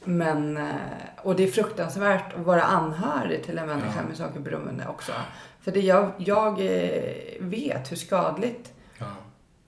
[0.04, 0.66] men, eh,
[1.24, 4.08] och det är fruktansvärt att vara anhörig till en människa Ja.
[4.08, 5.12] med sockerberoende också.
[5.62, 9.06] För det jag, jag eh, vet hur skadligt ja.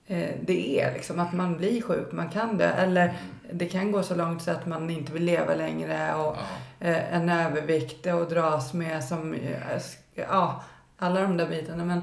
[0.06, 0.92] eh, det är.
[0.94, 2.68] Liksom, att man blir sjuk, man kan dö.
[2.70, 3.58] Eller Mm.
[3.58, 6.14] det kan gå så långt så att man inte vill leva längre.
[6.14, 6.36] Och
[6.78, 6.86] ja.
[6.86, 9.80] eh, en övervikt att dras med som, eh,
[10.14, 10.62] ja,
[10.98, 11.84] alla de där bitarna.
[11.84, 12.02] Men,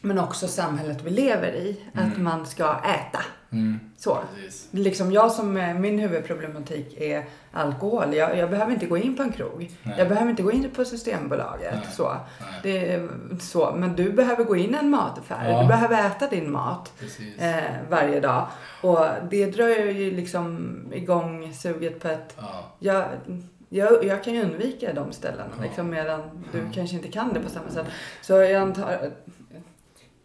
[0.00, 1.80] men också samhället vi lever i.
[1.94, 2.24] Att Mm.
[2.24, 3.20] man ska äta.
[3.52, 4.18] Mm, Så.
[4.34, 4.68] precis.
[4.70, 8.14] Liksom jag som, eh, min huvudproblematik är alkohol.
[8.14, 9.70] Jag, jag behöver inte gå in på en krog.
[9.82, 9.94] Nej.
[9.98, 11.74] Jag behöver inte gå in på Systembolaget.
[11.74, 11.86] Nej.
[11.92, 12.08] Så.
[12.40, 13.08] Nej, Det är
[13.40, 13.72] så.
[13.76, 15.50] Men du behöver gå in i en mataffär.
[15.50, 15.62] Ja.
[15.62, 16.92] Du behöver äta din mat
[17.38, 17.54] eh,
[17.90, 18.46] varje dag.
[18.82, 18.98] Och
[19.30, 23.04] det drar ju liksom igång suget på att Ja, jag,
[23.68, 25.62] jag, jag kan ju undvika de ställena Ja.
[25.62, 26.22] liksom, medan
[26.52, 26.64] du Ja.
[26.74, 27.86] kanske inte kan det på samma sätt.
[28.22, 29.10] Så jag antar,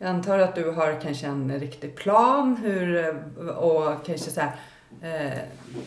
[0.03, 3.15] jag antar att du har kanske en riktig plan hur,
[3.49, 4.55] och kanske så här,
[5.01, 5.39] eh,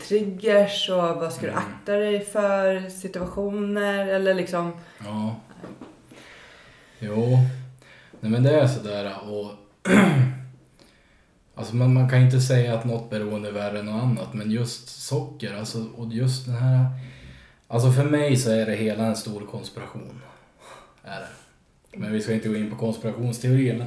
[0.09, 1.63] triggers och vad ska du Mm.
[1.65, 4.73] akta dig för situationer eller liksom
[5.05, 5.37] ja.
[6.99, 7.39] Jo.
[8.21, 9.51] Nej men det är sådär och...
[11.59, 14.51] Alltså man, man kan inte säga att något beroende är värre än något annat men
[14.51, 16.87] just socker, alltså och just den här...
[17.69, 20.23] Alltså för mig så är det hela en stor konspiration.
[21.05, 21.27] Är det.
[21.99, 23.87] Men vi ska inte gå in på konspirationsteorier men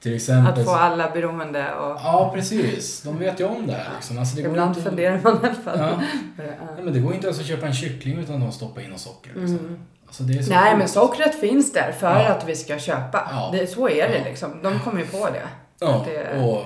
[0.00, 0.52] Till exempel...
[0.60, 3.02] Att få alla beroende och Ja, precis.
[3.02, 4.18] De vet ju om det här liksom.
[4.18, 4.82] Alltså, det går ibland inte...
[4.88, 5.78] funderar man i alla fall.
[5.78, 5.88] Ja.
[6.38, 6.42] Ja.
[6.74, 9.00] Nej, men det går inte ens att köpa en kyckling utan att stoppa in och
[9.00, 9.30] socker.
[9.34, 9.58] Liksom.
[9.58, 9.78] Mm.
[10.06, 10.78] Alltså, det är så Nej, sjukt.
[10.78, 12.28] men sockret finns där för Ja.
[12.28, 13.28] att vi ska köpa.
[13.30, 13.50] Ja.
[13.52, 14.24] Det, så är det Ja.
[14.24, 14.62] liksom.
[14.62, 15.42] De kommer ju på det.
[15.80, 16.64] Ja, det- och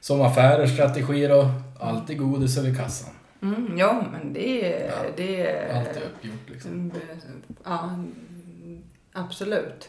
[0.00, 1.50] som affärers strategi då.
[1.80, 3.10] Alltid godis över kassan.
[3.42, 4.86] Mm, jo, men det är...
[4.86, 4.92] Ja.
[5.16, 6.92] Det är Allt är uppgjort liksom.
[7.64, 7.90] Ja,
[9.16, 9.88] absolut.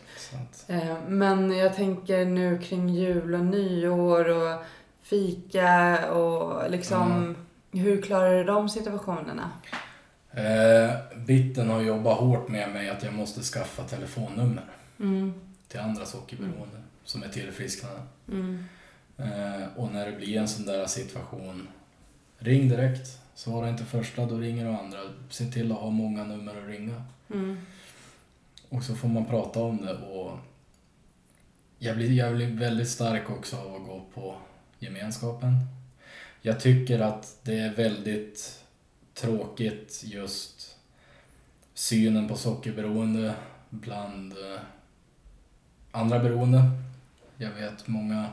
[0.68, 4.64] Eh, Men jag tänker nu kring jul och nyår och
[5.02, 7.36] fika och liksom
[7.72, 9.50] hur klarar du de situationerna?
[10.32, 14.64] eh, Bitten har jobbat hårt med mig att jag måste skaffa telefonnummer
[15.00, 15.34] Mm,
[15.68, 18.02] till andra sockerberoende som är tillfrisknade.
[18.32, 18.64] mm,
[19.20, 21.68] Eh, och när det blir en sån där situation,
[22.38, 23.20] ring direkt.
[23.36, 25.00] Svara inte första, då ringer du andra.
[25.30, 27.04] Se till att ha många nummer att ringa.
[27.34, 27.58] mm,
[28.70, 30.38] och så får man prata om det och
[31.80, 34.36] jag blir, jag blir väldigt stark också av att gå på
[34.80, 35.54] gemenskapen.
[36.42, 38.64] Jag tycker att det är väldigt
[39.14, 40.78] tråkigt just
[41.74, 43.34] synen på sockerberoende
[43.70, 44.60] bland eh,
[45.92, 46.62] andra beroende.
[47.38, 48.30] Jag vet många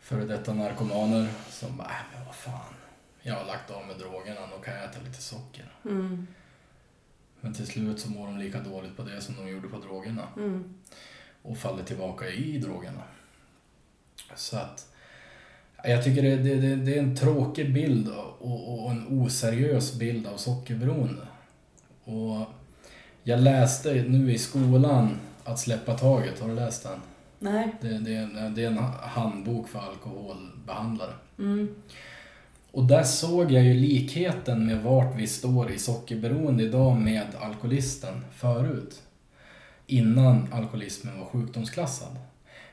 [0.00, 2.74] före detta narkomaner som bara, "Äh, men vad fan,
[3.22, 5.72] jag har lagt av med drogerna, då kan jag äta lite socker.
[5.84, 6.26] mm,
[7.46, 10.22] men till slut så mår de lika dåligt på det som de gjorde på drogerna
[10.36, 10.74] mm,
[11.42, 13.02] och faller tillbaka i drogerna.
[14.34, 14.92] Så att
[15.84, 18.08] jag tycker det, det, det, är en tråkig bild
[18.40, 21.26] och, och en oseriös bild av sockerberoende.
[22.04, 22.46] Och
[23.22, 27.00] jag läste nu i skolan Att släppa taget, har du läst den?
[27.38, 27.74] Nej.
[27.80, 31.12] Det, det, är en- det är en handbok för alkoholbehandlare.
[31.38, 31.74] Mm.
[32.76, 38.24] Och där såg jag ju likheten med vart vi står i sockerberoende idag med alkoholisten
[38.34, 39.02] förut.
[39.86, 42.16] Innan alkoholismen var sjukdomsklassad.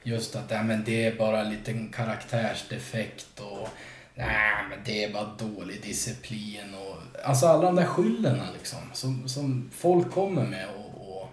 [0.04, 3.68] Just att äh, men det är bara en liten karaktärsdefekt och
[4.16, 9.28] nej men det är bara dålig disciplin och alltså alla de där skyllena liksom som,
[9.28, 11.30] som folk kommer med och, och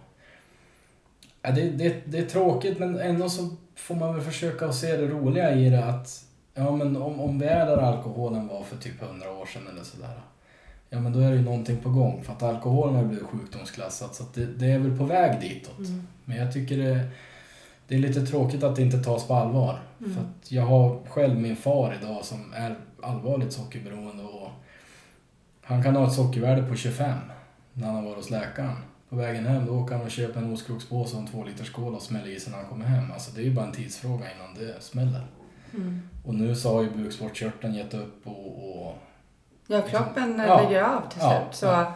[1.43, 4.97] ja, det, det, det är tråkigt men ändå så får man väl försöka att se
[4.97, 8.77] det roliga i det att Ja men om, om vi är där alkoholen var för
[8.77, 10.21] typ 100 år sedan eller sådär.
[10.91, 14.15] Ja men då är det ju någonting på gång för att alkoholen har blivit sjukdomsklassat
[14.15, 15.79] så det, det är väl på väg ditåt.
[15.79, 16.07] Mm.
[16.25, 17.09] Men jag tycker det,
[17.89, 19.79] det är lite tråkigt att det inte tas på allvar.
[20.01, 20.15] Mm.
[20.15, 24.51] För att jag har själv min far idag som är allvarligt sockerberoende och
[25.63, 27.19] han kan ha ett sockervärde på 25
[27.73, 28.77] när han har varit hos läkaren.
[29.09, 31.97] På vägen hem då åker han och köper en ostkrokspåse och en två liters cola
[31.97, 33.13] och smäller i sig när han kommer hem.
[33.13, 35.27] Alltså det är ju bara en tidsfråga innan det smäller.
[35.75, 36.03] Mm.
[36.25, 38.97] Och nu så har ju bukspottkörteln gett upp och, och
[39.67, 40.61] Ja, kroppen eh, Ja.
[40.63, 41.55] lägger av till Ja, slut.
[41.59, 41.95] Så, ja.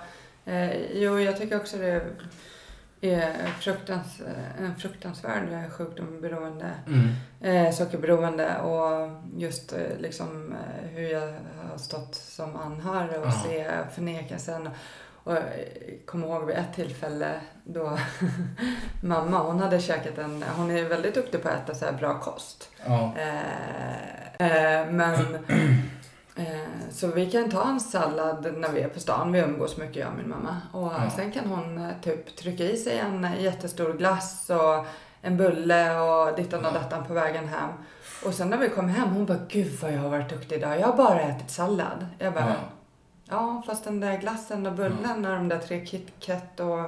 [0.53, 2.03] eh, jo, jag tycker också det
[3.01, 4.21] är fruktans,
[4.59, 6.71] en fruktansvärd sjukdom beroende,
[7.41, 11.21] eh, sockerberoende och just eh, liksom eh, hur jag
[11.71, 13.43] har stått som anhörig och Ja.
[13.45, 14.69] se förnekelsen.
[15.25, 15.43] Och jag
[16.07, 17.99] kommer ihåg vid ett tillfälle då
[19.03, 22.71] mamma, hon hade käkat en, hon är väldigt duktig på att äta så bra kost.
[22.87, 25.15] Ja, Eh, eh, men
[26.37, 26.45] eh,
[26.91, 29.33] så vi kan ta en sallad när vi är på stan.
[29.33, 30.57] Vi umgås mycket jag och min mamma.
[30.73, 31.11] Och Ja.
[31.17, 34.87] sen kan hon eh, typ trycka i sig en eh, jättestor glass och
[35.23, 37.71] en bulle och dittan och dattan på vägen hem.
[38.27, 40.81] Och sen när vi kom hem, hon bara Gud vad jag har varit duktig idag.
[40.81, 42.07] Jag har bara ätit sallad.
[42.19, 42.55] Jag bara, ja,
[43.29, 46.79] ja fast den där glassen och bullen och de där tre KitKat och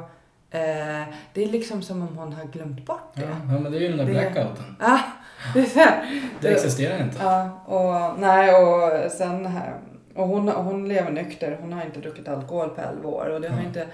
[0.57, 3.23] eh, det är liksom som om hon har glömt bort det.
[3.23, 4.77] ja, men det är ju den där Det- blackouten.
[4.81, 5.01] Ja,
[5.55, 6.23] det är så här.
[6.41, 7.17] Det existerar inte.
[7.23, 9.75] Ja, och nej och sen här.
[10.15, 11.59] Och hon, hon lever nykter.
[11.61, 13.27] Hon har inte druckit alkohol på 11 år.
[13.29, 13.87] Och det har inte...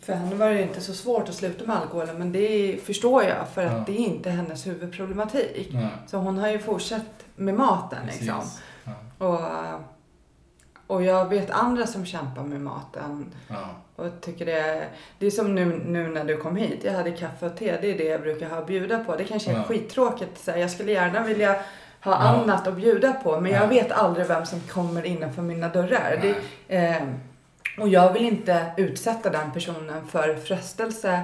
[0.00, 2.18] För henne var det inte så svårt att sluta med alkoholen.
[2.18, 3.48] Men det förstår jag.
[3.48, 3.82] För att Ja.
[3.86, 5.68] det är inte hennes huvudproblematik.
[5.72, 8.42] Nej, Så hon har ju fortsatt med maten liksom.
[8.84, 8.92] Ja,
[9.26, 9.40] Och,
[10.86, 13.26] och jag vet andra som kämpar med maten.
[13.48, 16.80] ja, Och tycker det är, det är som nu, nu när du kom hit.
[16.84, 17.76] Jag hade kaffe och te.
[17.80, 19.16] Det är det jag brukar ha att bjuda på.
[19.16, 19.62] Det kanske är Ja.
[19.62, 20.38] skittråkigt.
[20.38, 22.16] Så här, jag skulle gärna vilja ha Ja.
[22.16, 23.40] annat att bjuda på.
[23.40, 23.60] Men Ja.
[23.60, 26.18] jag vet aldrig vem som kommer innanför mina dörrar.
[26.22, 27.02] Det, eh,
[27.78, 31.20] och jag vill inte utsätta den personen för frestelse.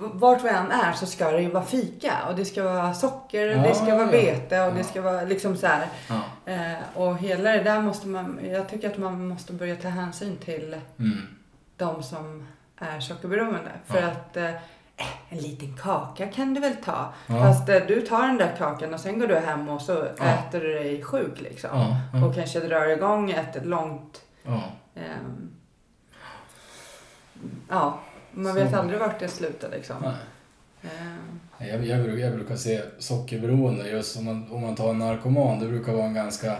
[0.00, 2.12] Vart vi än är så ska det ju vara fika.
[2.28, 4.10] Och det ska vara socker, Ja, det ska vara ja.
[4.10, 4.84] vete och det Ja.
[4.84, 5.86] ska vara liksom så här.
[6.08, 6.52] Ja.
[6.52, 10.36] Eh, och hela det där måste man, jag tycker att man måste börja ta hänsyn
[10.36, 11.22] till Mm.
[11.76, 12.46] de som
[12.78, 13.70] är sockerberoende.
[13.86, 14.50] För att eh,
[15.28, 17.12] en liten kaka kan du väl ta.
[17.26, 20.60] Fast eh, du tar den där kakan och sen går du hem och så äter
[20.60, 21.94] du dig sjuk liksom.
[22.24, 24.22] Och kanske drar igång ett långt...
[27.68, 27.98] ja.
[28.32, 28.60] Man Så.
[28.60, 29.96] vet aldrig vart det slutar liksom.
[30.02, 30.14] Nej.
[31.60, 34.98] Eh, Jag, jag, brukar, jag brukar se sockerberoende, just om man, om man tar en
[34.98, 36.58] narkoman, det brukar vara en ganska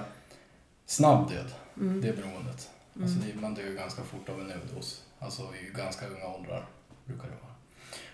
[0.86, 1.52] snabb död.
[1.76, 2.00] mm.
[2.00, 2.70] Det beroendet.
[3.02, 3.28] Alltså Mm.
[3.34, 5.02] det, man dör ganska fort av en överdos.
[5.18, 6.66] Alltså i ganska unga åldrar
[7.04, 7.54] brukar det vara.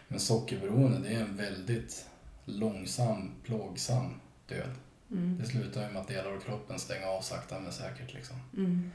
[0.08, 2.06] Men sockerberoende, det är en väldigt
[2.44, 4.70] långsam, plågsam död.
[5.10, 5.38] Mm.
[5.40, 8.36] Det slutar ju med att delar av kroppen stänger av sakta men säkert liksom.
[8.56, 8.90] Mm.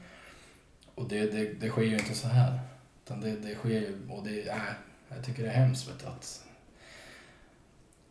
[0.94, 2.60] Och det, det, det sker ju inte så här.
[3.10, 4.56] Utan det, det sker ju, och det, äh,
[5.08, 6.44] jag tycker det är hemskt vet du, att...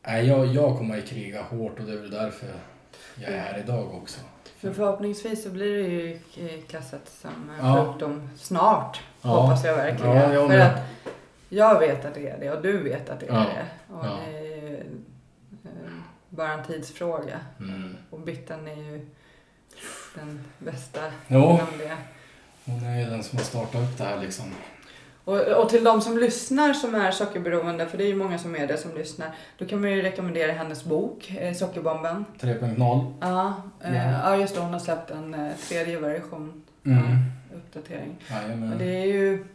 [0.03, 2.47] Äh, jag, jag kommer att kriga hårt och det är väl därför
[3.15, 4.19] jag är här idag också.
[4.57, 6.13] För förhoppningsvis så blir det ju
[6.47, 7.85] eh, klassat som Ja.
[7.85, 9.01] sjukdom snart.
[9.21, 9.29] Ja.
[9.29, 10.15] Hoppas jag verkligen.
[10.15, 10.79] Ja, jag För att
[11.49, 13.45] jag vet att det är det och du vet att det är Ja.
[13.55, 13.93] det.
[13.93, 15.89] Och det är ju eh,
[16.29, 17.39] bara en tidsfråga.
[17.59, 17.97] Mm.
[18.09, 19.09] Och Bitten är ju
[20.15, 21.39] den bästa Jo.
[21.39, 21.97] inom det.
[22.65, 24.45] Hon är ju den som har startat upp det här liksom.
[25.29, 28.55] Och, och till de som lyssnar som är sockerberoende, för det är ju många som
[28.55, 32.25] är det som lyssnar, då kan man ju rekommendera hennes bok, eh, Sockerbomben.
[32.39, 33.13] 3.0.
[33.21, 34.11] Ja, eh, Ja.
[34.23, 37.01] ja just det, hon har släppt en eh, tredje version, Mm.
[37.55, 38.15] uppdatering.
[38.31, 38.73] Jajamän.
[38.73, 39.45] Och det är ju...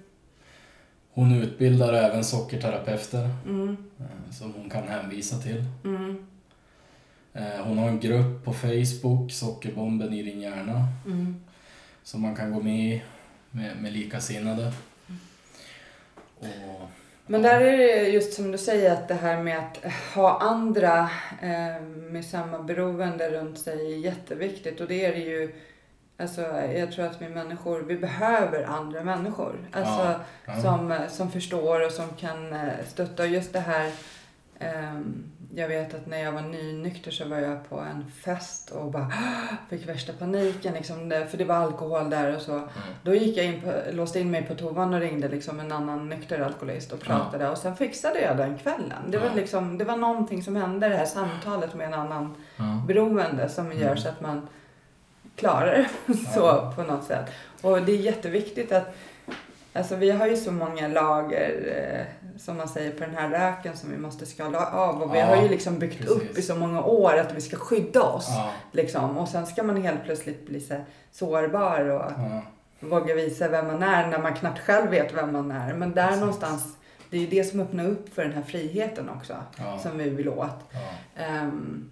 [1.14, 5.64] Hon utbildar även sockerterapeuter Mm, eh, som hon kan hänvisa till.
[5.84, 6.26] mm,
[7.64, 11.36] Hon har en grupp på Facebook, Sockerbomben i din hjärna, mm,
[12.02, 13.02] som man kan gå med i
[13.50, 14.72] med, med likasinnade.
[16.45, 16.88] Och,
[17.26, 21.11] Men där är det just som du säger att det här med att ha andra
[21.42, 24.80] eh, med samma beroende runt sig är jätteviktigt.
[24.80, 25.55] Och det är det ju,
[26.16, 29.68] alltså jag tror att vi människor, vi behöver andra människor.
[29.72, 30.61] Alltså ja.
[30.62, 33.26] som, som förstår och som kan eh, stötta.
[33.26, 33.90] Just det här,
[34.59, 35.24] ehm,
[35.57, 39.12] jag vet att när jag var nynykter så var jag på en fest och bara
[39.70, 42.52] fick värsta paniken liksom, för det var alkohol där och så.
[42.52, 42.68] Mm.
[43.02, 46.09] Då gick jag in på, låste in mig på toan och ringde liksom en annan
[46.09, 49.11] nykter alkoholist och pratade och sen fixade jag den kvällen.
[49.11, 52.82] Det var, liksom, det var någonting som hände, det här samtalet med en annan Ja.
[52.86, 53.96] beroende som gör Mm.
[53.98, 54.48] så att man
[55.36, 57.26] klarar det så på något sätt.
[57.62, 58.96] Och det är jätteviktigt att
[59.76, 63.76] Alltså vi har ju så många lager, eh, som man säger, på den här röken
[63.76, 65.03] som vi måste skala av.
[65.03, 66.11] Och vi Ja, har ju liksom byggt precis.
[66.16, 68.26] upp i så många år att vi ska skydda oss.
[68.28, 69.18] Ja, Liksom.
[69.18, 70.74] Och sen ska man helt plötsligt bli så
[71.12, 72.43] sårbar och ja,
[72.80, 75.74] våga visa vem man är när man knappt själv vet vem man är.
[75.74, 76.20] Men där Precis.
[76.20, 76.76] någonstans,
[77.11, 79.35] det är ju det som öppnar upp för den här friheten också.
[79.82, 80.72] Som vi vill åt.
[81.16, 81.91] Ehm,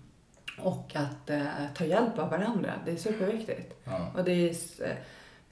[0.59, 1.43] och att eh,
[1.75, 2.71] ta hjälp av varandra.
[2.85, 3.75] Det är superviktigt.
[4.17, 4.55] Och det är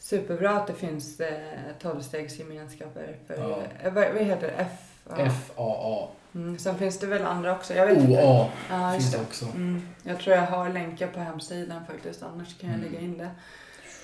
[0.00, 1.38] superbra att det finns eh,
[1.82, 3.16] tolvstegsgemenskaper.
[3.26, 3.58] För, Ja.
[3.82, 4.52] eh, vad, vad heter det?
[4.56, 4.70] F?
[5.08, 5.30] Ja.
[5.30, 6.08] FAA.
[6.34, 7.74] Mm, sen finns det väl andra också.
[7.74, 8.12] Jag vet inte.
[8.24, 9.44] OA Ja, finns det också.
[9.44, 12.22] Mm, jag tror jag har länkar på hemsidan faktiskt.
[12.22, 12.90] Annars kan jag Mm.
[12.92, 13.30] lägga in det.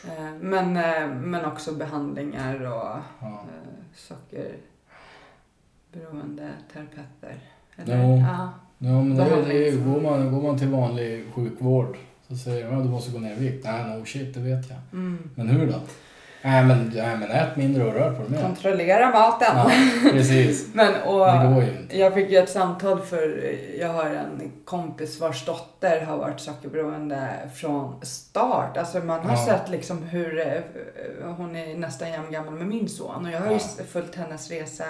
[0.09, 0.72] Eh, men,
[1.30, 3.44] men också behandlingar och Ja.
[5.92, 7.40] sockerberoende terapeuter.
[7.76, 7.97] Eller?
[8.16, 8.51] Ja.
[8.78, 11.97] Ja, men det det går, man, går man till vanlig sjukvård
[12.28, 13.64] så säger de att du måste gå ner i vikt.
[13.64, 14.78] Nej, no shit, det vet jag.
[14.92, 15.30] Mm.
[15.34, 15.80] Men hur då?
[16.42, 18.42] Nej, men, nej, men ät mindre och rör på dig mer.
[18.42, 19.56] Kontrollera maten.
[19.56, 19.70] Ja,
[20.10, 20.68] precis.
[20.74, 21.98] Men, och, Det går ju inte.
[21.98, 27.28] Jag fick ju ett samtal för jag har en kompis vars dotter har varit sockerberoende
[27.54, 28.76] från start.
[28.76, 29.46] Alltså man har Ja.
[29.46, 30.62] sett liksom hur eh,
[31.36, 33.84] hon är nästan jämngammal med min son och jag har ju Ja.
[33.90, 34.84] följt hennes resa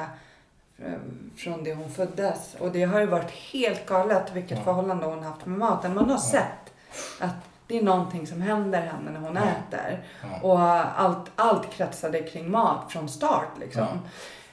[0.78, 0.92] eh,
[1.36, 4.64] från det hon föddes och det har ju varit helt galet vilket Ja.
[4.64, 5.94] förhållande hon haft med maten.
[5.94, 6.18] Man har Ja.
[6.20, 6.72] sett
[7.20, 7.34] att
[7.66, 9.42] det är någonting som händer henne när hon Ja.
[9.42, 10.04] äter.
[10.22, 10.48] Ja.
[10.48, 10.60] Och
[11.00, 13.86] allt, allt kretsade kring mat från start liksom.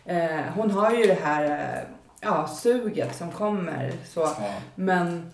[0.06, 1.84] Eh, hon har ju det här eh,
[2.20, 3.92] ja, suget som kommer.
[4.06, 4.20] Så.
[4.20, 4.36] Ja.
[4.76, 5.32] Men,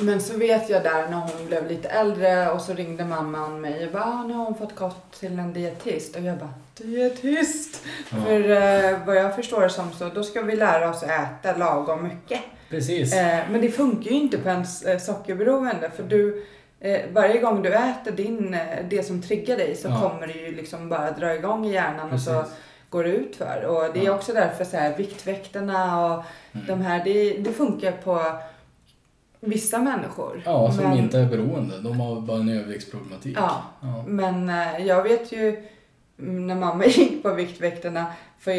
[0.00, 3.86] men så vet jag där när hon blev lite äldre och så ringde mamman mig
[3.86, 6.16] och bara, ah, nu har hon fått gått till en dietist.
[6.16, 7.82] Och jag bara, dietist?
[8.10, 8.16] Ja.
[8.24, 11.56] För eh, vad jag förstår det som så, då ska vi lära oss att äta
[11.58, 12.40] lagom mycket.
[12.70, 13.14] Precis.
[13.14, 16.44] Eh, men det funkar ju inte på ens eh, sockerberoende för du
[16.80, 20.00] eh, varje gång du äter din, eh, det som triggar dig så Ja.
[20.10, 22.54] kommer det ju liksom bara dra igång i hjärnan och så Precis.
[22.90, 23.64] går det ut för.
[23.64, 26.24] Och det är också därför så här, Viktväktarna och
[26.54, 26.66] Mm.
[26.66, 28.22] de här, det, det funkar på
[29.44, 30.42] vissa människor.
[30.44, 31.80] Ja, som men, inte är beroende.
[31.80, 33.36] De har bara en överviktsproblematik.
[33.40, 34.04] Ja, Ja.
[34.06, 35.64] men eh, jag vet ju
[36.18, 38.06] mm, när mamma gick på Viktväktarna,
[38.38, 38.52] för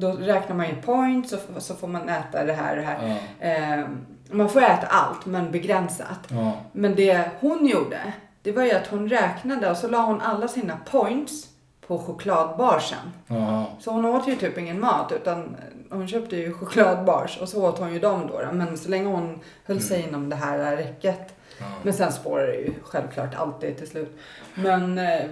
[0.00, 3.20] då räknar man ju points och så får man äta det här och det här.
[3.40, 3.46] Ja.
[3.46, 3.84] Eh,
[4.30, 6.18] man får äta allt men begränsat.
[6.28, 6.52] Ja.
[6.72, 8.12] Men det hon gjorde,
[8.42, 11.46] det var ju att hon räknade och så la hon alla sina points
[11.86, 12.98] på chokladbarsen.
[13.26, 13.66] Ja.
[13.80, 15.56] Så hon åt ju typ ingen mat utan
[15.90, 18.42] hon köpte ju chokladbars och så åt hon ju dem då.
[18.52, 21.34] Men så länge hon höll sig inom det här räcket.
[21.58, 21.64] Ja.
[21.82, 24.16] Men sen spårar det ju självklart alltid till slut.
[24.54, 25.24] Men eh,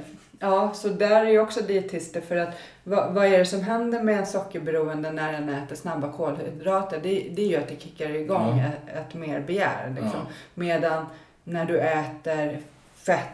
[0.44, 2.48] Ja, så där är ju också dietister för att
[2.84, 7.00] vad, vad är det som händer med en sockerberoende när den äter snabba kolhydrater?
[7.02, 8.64] Det, det är ju att det kickar igång Ja.
[8.92, 9.88] ett, ett mer begär.
[9.94, 10.20] Liksom.
[10.54, 11.06] Medan
[11.44, 12.58] när du äter
[12.96, 13.28] fett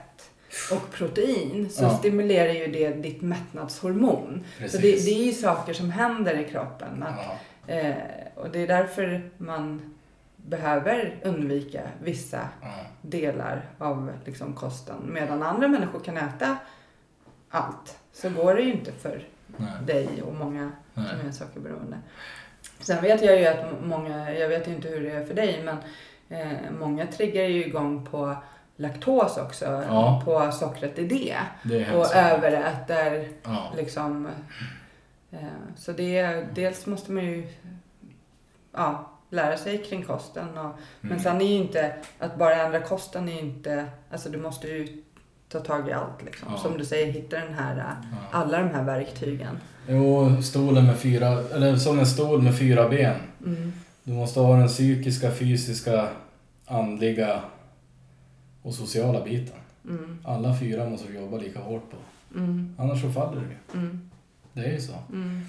[0.73, 1.99] och protein så Ja.
[1.99, 4.45] stimulerar ju det ditt mättnadshormon.
[4.55, 4.81] Så Precis.
[4.81, 7.03] det, det är ju saker som händer i kroppen.
[7.03, 7.15] Att,
[7.67, 7.95] Ja, eh,
[8.35, 9.95] och det är därför man
[10.37, 14.97] behöver undvika vissa ja, delar av liksom, kosten.
[15.13, 16.57] Medan andra människor kan äta
[17.51, 17.99] allt.
[18.13, 19.27] Så går det ju inte för
[19.57, 21.27] nej, dig och många som nej.
[21.29, 21.99] är sockerberoende.
[22.81, 25.63] Sen vet jag ju att många, jag vet ju inte hur det är för dig,
[25.65, 25.77] men
[26.41, 28.37] eh, många triggar ju igång på
[28.79, 29.65] laktos också.
[29.65, 30.23] Ja.
[30.25, 31.37] På sockret i det.
[31.63, 34.29] Det är Och överäter Ja, liksom.
[35.31, 35.39] Eh,
[35.77, 37.47] så det, dels måste man ju
[38.73, 40.59] ja, lära sig kring kosten.
[40.59, 41.23] Och, Men mm.
[41.23, 45.03] sen är ju inte, att bara ändra kosten är ju inte, alltså du måste ju
[45.49, 46.49] ta tag i allt liksom.
[46.53, 46.59] Ja.
[46.59, 48.39] Som du säger, hitta den här, äh, ja.
[48.39, 49.59] alla de här verktygen.
[49.89, 53.17] Jo, stolen med fyra, eller som en stol med fyra ben.
[53.47, 53.73] Mm.
[54.03, 56.09] Du måste ha den psykiska, fysiska,
[56.67, 57.41] andliga
[58.69, 59.57] och sociala biten.
[59.85, 60.19] Mm.
[60.25, 61.97] Alla fyra måste du jobba lika hårt på.
[62.39, 62.75] Mm.
[62.79, 63.79] Annars så faller du.
[63.79, 64.11] Mm.
[64.53, 64.95] Det är ju så.
[65.13, 65.41] Mm.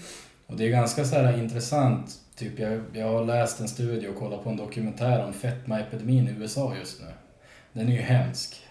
[0.47, 2.19] Och det är ganska så här intressant.
[2.35, 6.31] Typ jag, jag har läst en studie och kollat på en dokumentär om fetmaepidemin i
[6.31, 7.07] USA just nu.
[7.73, 8.61] Den är ju hemsk.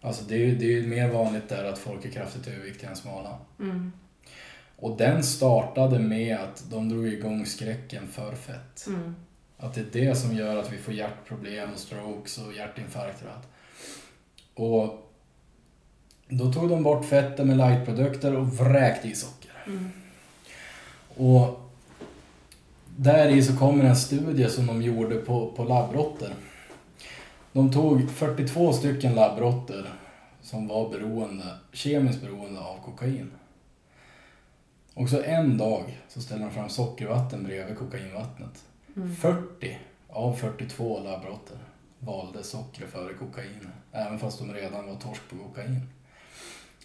[0.00, 2.90] Alltså det är ju det är ju mer vanligt där att folk är kraftigt överviktiga
[2.90, 3.38] än smala.
[3.60, 3.92] Mm.
[4.76, 8.86] Och den startade med att de drog igång skräcken för fett.
[8.86, 9.14] Mm.
[9.58, 13.32] Att det är det som gör att vi får hjärtproblem och strokes och hjärtinfarkter och
[13.32, 13.48] allt.
[14.56, 15.12] Och
[16.28, 19.50] då tog de bort fetten med lightprodukter och vräkte i socker.
[19.66, 19.90] Mm.
[21.16, 21.60] Och
[22.96, 26.30] där i så kommer en studie som de gjorde på, på labbråttor.
[27.52, 29.86] De tog 42 stycken labbråttor
[30.42, 33.30] som var beroende, kemiskt beroende av kokain.
[34.94, 38.64] Och så en dag så ställde de fram sockervatten bredvid kokainvattnet.
[38.96, 39.16] Mm.
[39.16, 39.78] 40
[40.08, 41.58] av 42 labbråttor
[41.98, 43.68] valde socker före kokain.
[43.96, 45.80] Även fast de redan var torsk på kokain.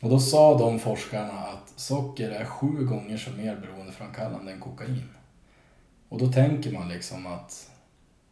[0.02, 5.10] Och då sa de forskarna att socker är sju gånger så mer beroendeframkallande än kokain.
[6.10, 7.72] Och då tänker man liksom att,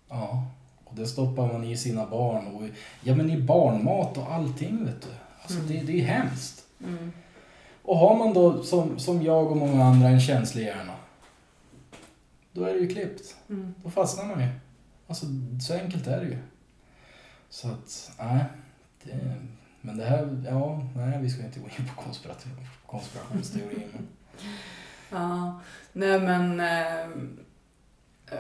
[0.09, 0.47] ja,
[0.86, 2.47] och det stoppar man i sina barn.
[2.47, 2.63] Och,
[3.03, 5.09] ja men i barnmat och allting vet du.
[5.41, 6.63] Alltså det, det är hemskt.
[6.84, 7.11] Mm.
[7.84, 10.95] Och har man då som, som jag och många andra en känslig hjärna.
[12.51, 13.36] Då är det ju klippt.
[13.49, 13.73] Mm.
[13.84, 14.47] Då fastnar man ju.
[15.07, 15.25] Alltså
[15.61, 16.38] så enkelt är det ju.
[17.49, 18.43] Så att, nej.
[19.03, 19.35] Det,
[19.81, 22.51] men det här, ja, nej vi ska inte gå in på konspiration,
[22.85, 23.87] konspirationsteorier.
[23.93, 24.07] Men,
[25.21, 25.61] Ja,
[25.93, 26.59] nej men...
[26.59, 28.37] Eh,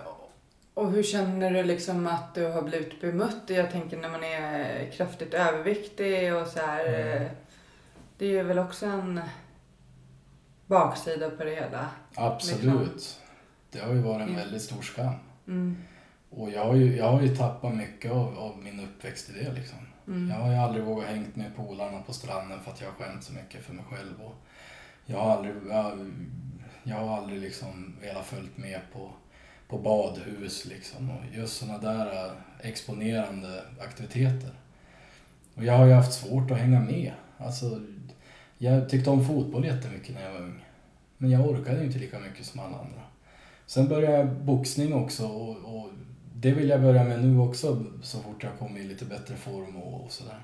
[0.73, 3.41] och hur känner du liksom att du har blivit bemött?
[3.47, 6.85] Jag tänker när man är kraftigt överviktig och så här.
[6.85, 7.21] Mm.
[7.21, 7.31] eh,
[8.17, 9.21] Det är väl också en
[10.65, 11.89] baksida på det hela.
[12.15, 13.19] absolut.
[13.71, 14.35] Det har ju varit en Mm.
[14.35, 15.13] väldigt stor skam.
[15.47, 15.77] Mm.
[16.29, 19.51] Och jag har ju, jag har ju tappat mycket av, av min uppväxt i det
[19.53, 19.77] liksom.
[20.09, 20.29] Mm.
[20.29, 23.23] Jag har ju aldrig vågat hängt med polarna på stranden för att jag har skämt
[23.23, 24.21] så mycket för mig själv.
[24.21, 24.35] Och
[25.05, 26.11] jag har aldrig, jag,
[26.83, 29.11] jag har aldrig liksom velat följt med på,
[29.67, 31.09] på badhus liksom.
[31.09, 32.31] Och just sådana där äh,
[32.61, 34.51] exponerande aktiviteter.
[35.55, 37.11] Och jag har ju haft svårt att hänga med.
[37.37, 37.81] Alltså,
[38.57, 40.65] jag tyckte om fotboll jättemycket när jag var ung.
[41.17, 43.01] Men jag orkade ju inte lika mycket som alla andra.
[43.65, 45.89] Sen började jag boxning också och, och
[46.41, 49.75] det vill jag börja med nu också så fort jag kommer i lite bättre form
[49.75, 50.39] och, och sådär.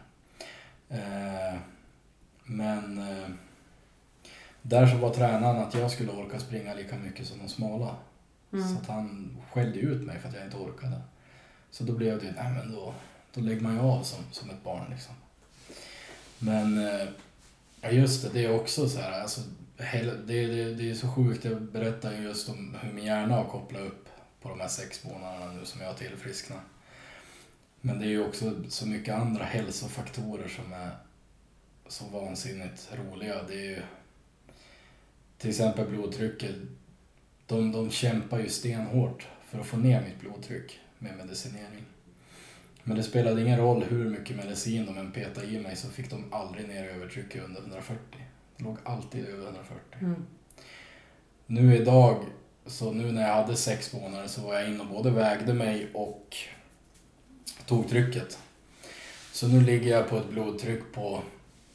[0.89, 1.60] Eh,
[2.43, 3.30] men eh,
[4.62, 7.96] där så var tränaren att jag skulle orka springa lika mycket som de smala.
[8.54, 8.68] Mm.
[8.68, 11.02] Så att han skällde ut mig för att jag inte orkade.
[11.72, 12.93] Så då blev det, nej men då,
[13.34, 15.16] då lägger man ju av som, som ett barn liksom.
[16.39, 17.08] Men, eh,
[17.82, 19.41] ja just det, det är också så här, alltså,
[19.78, 23.43] det, det, det är så sjukt, jag berättar ju just om hur min hjärna har
[23.43, 24.05] kopplat upp
[24.46, 26.62] på de här sex månaderna nu som jag har tillfrisknat.
[27.82, 30.91] Men det är ju också så mycket andra hälsofaktorer som är
[31.88, 33.43] så vansinnigt roliga.
[33.43, 33.82] Det är ju
[35.38, 36.56] till exempel blodtrycket.
[37.46, 41.86] De, de kämpar ju stenhårt för att få ner mitt blodtryck med medicinering.
[42.84, 46.10] Men det spelade ingen roll hur mycket medicin de än petade i mig så fick
[46.10, 47.98] de aldrig ner övertrycket under 140.
[48.58, 49.80] Det låg alltid över 140.
[50.02, 50.26] Mm.
[51.46, 52.26] Nu idag,
[52.66, 55.89] så nu när jag hade sex månader så var jag inne och både vägde mig
[55.93, 56.38] och
[57.66, 58.39] tog trycket.
[59.32, 61.24] Så nu ligger jag på ett blodtryck på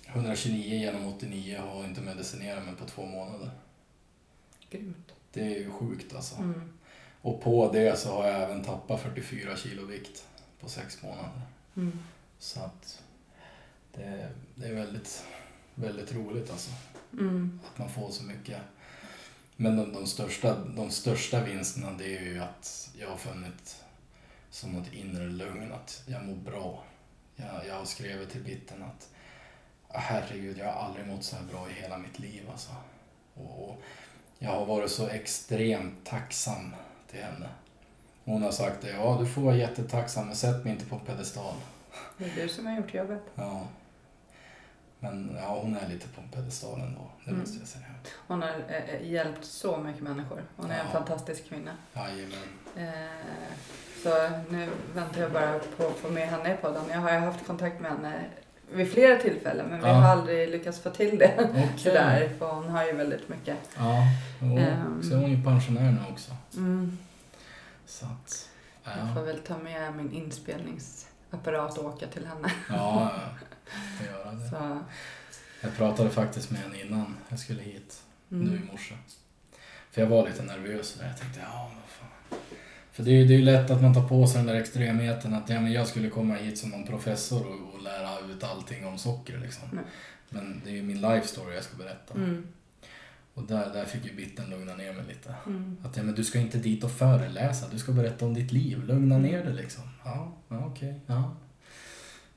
[0.07, 3.51] 129 genom 89 och har inte medicinerat mig på två månader.
[4.71, 5.13] Grymt.
[5.33, 6.37] Det är ju sjukt alltså.
[6.37, 6.73] Mm.
[7.23, 10.25] Och på det så har jag även tappat 44 kilo vikt
[10.61, 11.41] på sex månader.
[11.77, 11.99] Mm.
[12.39, 13.03] Så att
[13.93, 15.25] det, det är väldigt,
[15.75, 16.71] väldigt roligt alltså.
[17.13, 17.61] Mm.
[17.67, 18.59] Att man får så mycket.
[19.63, 23.85] Men de, de, största, de största vinsterna det är ju att jag har funnit
[24.51, 26.83] som något inre lugn att jag mår bra.
[27.37, 29.09] Jag, jag har skrivit till bitten att
[29.89, 32.71] "Ah, herregud, jag har aldrig mått så här bra i hela mitt liv alltså.
[33.35, 33.83] Och, och
[34.39, 36.75] jag har varit så extremt tacksam
[37.11, 37.49] till henne.
[38.25, 41.55] Hon har sagt det, ja du får vara jättetacksam men sätt mig inte på pedestal.
[42.19, 43.23] Det är du som har gjort jobbet.
[43.35, 43.67] Ja.
[45.01, 47.41] Men ja, hon är lite på en pedestal ändå, det Mm.
[47.41, 47.85] måste jag säga.
[48.27, 50.43] Hon har eh, hjälpt så mycket människor.
[50.57, 50.93] Hon är en Ja.
[50.93, 51.71] fantastisk kvinna.
[51.95, 52.33] Jajamän.
[52.77, 52.85] Eh,
[54.03, 56.83] så nu väntar jag bara på att få med henne i podden.
[56.91, 58.25] Jag har ju haft kontakt med henne
[58.73, 59.93] vid flera tillfällen men vi Ja.
[59.95, 61.35] har aldrig lyckats få till det.
[61.51, 61.69] Okej.
[61.77, 63.57] Sådär, för hon har ju väldigt mycket.
[63.79, 64.03] Ja,
[64.41, 65.03] och Ehm.
[65.03, 66.33] så är hon ju pensionär nu också.
[66.57, 66.99] Mm.
[67.87, 68.49] Så att,
[68.85, 69.15] Jag ja.
[69.15, 72.53] får väl ta med min inspelningsapparat och åka till henne.
[72.69, 73.47] Ja, jag får
[74.07, 74.49] göra det.
[74.49, 74.85] Så,
[75.61, 78.63] Jag pratade faktiskt med henne innan jag skulle hit, nu mm.
[78.63, 78.95] i morse.
[79.91, 81.07] För jag var lite nervös där.
[81.07, 82.39] Jag tänkte, ja men fan.
[82.93, 84.55] För det är ju det är ju lätt att man tar på sig den där
[84.55, 88.45] extremheten att ja, men jag skulle komma hit som någon professor och, och lära ut
[88.45, 89.69] allting om socker liksom.
[89.73, 89.85] Nej.
[90.29, 92.15] Men det är ju min life story jag ska berätta.
[92.15, 92.47] Mm.
[93.35, 95.35] Och där, där fick ju bitten lugna ner mig lite.
[95.47, 95.77] Mm.
[95.85, 98.85] Att ja, men du ska inte dit och föreläsa, du ska berätta om ditt liv.
[98.85, 99.85] Lugna ner dig liksom.
[100.05, 101.01] Ja, ja okej.
[101.07, 101.37] Ja.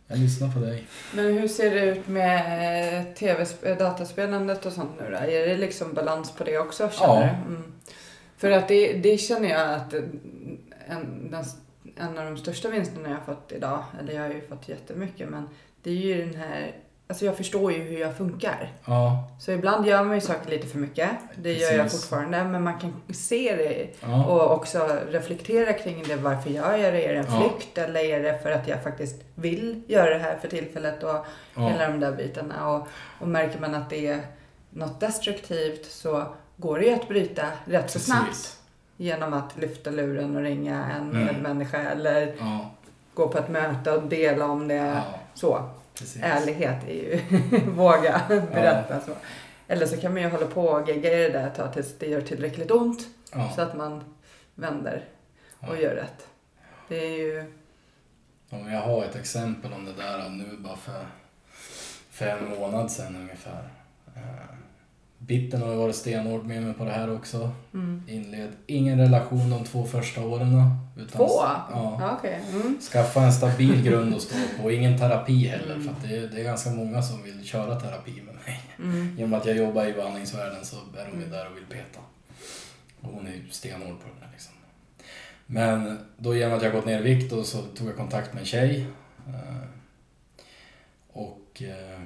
[0.07, 0.87] Jag lyssnar på dig.
[1.13, 5.17] Men hur ser det ut med tv eh, dataspelandet och sånt nu då?
[5.17, 6.89] Är det liksom balans på det också?
[6.89, 7.29] Känner Ja.
[7.47, 7.73] Mm.
[8.37, 9.93] För att det, det känner jag att
[10.87, 11.43] en, den,
[11.97, 15.29] en av de största vinsterna jag har fått idag, eller jag har ju fått jättemycket,
[15.29, 15.49] men
[15.83, 16.75] det är ju den här,
[17.07, 18.71] alltså jag förstår ju hur jag funkar.
[18.85, 21.09] Ja, Så ibland gör man ju saker lite för mycket.
[21.35, 22.01] Det gör jag Precis.
[22.01, 26.15] fortfarande, men man kan se det ja, och också reflektera kring det.
[26.15, 27.05] Varför gör jag det?
[27.07, 27.39] Är det en Ja.
[27.49, 31.03] flykt eller är det för att jag faktiskt vill göra det här för tillfället?
[31.03, 31.25] Och
[31.55, 32.69] hela ja, de där bitarna.
[32.69, 32.87] Och,
[33.19, 34.19] och märker man att det är
[34.69, 36.23] något destruktivt så
[36.57, 38.27] går det ju att bryta rätt så snabbt.
[38.27, 38.59] precis.
[38.97, 41.25] Genom att lyfta luren och ringa en Mm.
[41.25, 42.33] medmänniska eller
[43.13, 45.01] gå på ett möte och dela om det.
[45.33, 45.69] Så.
[45.93, 46.21] Precis.
[46.23, 47.21] Ärlighet är ju
[47.67, 49.11] våga berätta så.
[49.67, 51.97] Eller så kan man ju hålla på och gegga i det där ett tag tills
[51.99, 53.07] det gör tillräckligt ont.
[53.31, 54.03] Ja, Så att man
[54.55, 55.05] vänder
[55.59, 55.81] och ja.
[55.81, 56.27] gör rätt.
[56.87, 57.53] Det är ju...
[58.49, 61.05] Om jag har ett exempel om det där nu bara för,
[62.09, 63.69] för en månad sedan ungefär.
[65.27, 67.51] Bitten har ju varit stenhård med mig på det här också.
[67.73, 68.03] Mm.
[68.07, 70.77] Inled ingen relation de två första åren.
[70.97, 71.29] Utan, Två?
[71.71, 72.17] Ja.
[72.19, 72.41] Okej.
[72.51, 72.77] Mm.
[72.81, 74.71] Skaffa en stabil grund att stå på.
[74.77, 75.75] Ingen terapi heller.
[75.75, 75.83] Mm.
[75.83, 78.61] För att det, är, det är ganska många som vill köra terapi med mig.
[78.79, 79.15] Mm.
[79.17, 81.99] Genom att jag jobbar i behandlingsvärlden så är de ju där och vill peta.
[83.01, 84.53] Och hon är ju stenhård på det där liksom.
[85.45, 88.39] Men då genom att jag gått ner i vikt och så tog jag kontakt med
[88.39, 88.87] en tjej.
[89.27, 89.67] Eh,
[91.13, 92.01] Och eh,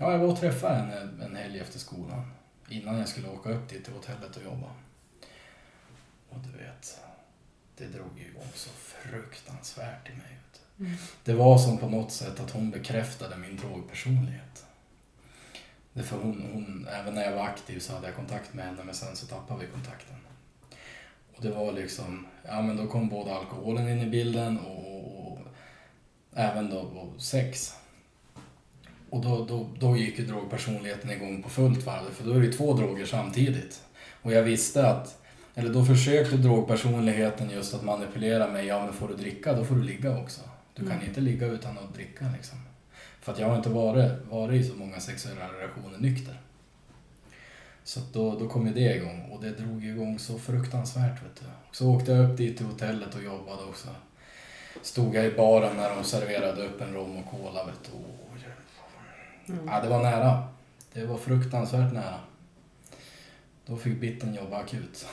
[0.00, 2.32] ja, jag var och träffade henne en helg efter skolan.
[2.68, 4.70] Innan jag skulle åka upp dit till hotellet och jobba.
[6.28, 7.00] Och du vet,
[7.76, 10.40] det drog ju igång så fruktansvärt i mig.
[10.80, 10.92] Mm.
[11.24, 14.66] Det var som på något sätt att hon bekräftade min drogpersonlighet.
[15.92, 18.94] Därför hon, hon, även när jag var aktiv så hade jag kontakt med henne men
[18.94, 20.16] sen så tappade vi kontakten.
[21.36, 25.32] Och det var liksom, ja men då kom både alkoholen in i bilden och, och,
[25.32, 25.38] och
[26.32, 27.79] även då och sex.
[29.10, 32.52] Och då, då, då gick ju drogpersonligheten igång på fullt varv för då är det
[32.52, 33.82] två droger samtidigt.
[34.22, 35.18] Och jag visste att,
[35.54, 39.74] eller då försökte drogpersonligheten just att manipulera mig, ja men får du dricka då får
[39.74, 40.40] du ligga också.
[40.74, 41.08] Du kan Mm.
[41.08, 42.58] inte ligga utan att dricka liksom.
[43.20, 46.40] För att jag har inte varit, varit i så många sexuella relationer nykter.
[47.84, 51.46] Så då, då kom ju det igång och det drog igång så fruktansvärt vet du.
[51.72, 53.88] Så åkte jag upp dit till hotellet och jobbade också.
[54.82, 57.98] Stod jag i baren när de serverade upp en rom och cola vet du.
[59.52, 59.68] Mm.
[59.68, 60.42] Ja, det var nära.
[60.92, 62.14] Det var fruktansvärt nära.
[63.66, 65.06] Då fick bitten jobba akut.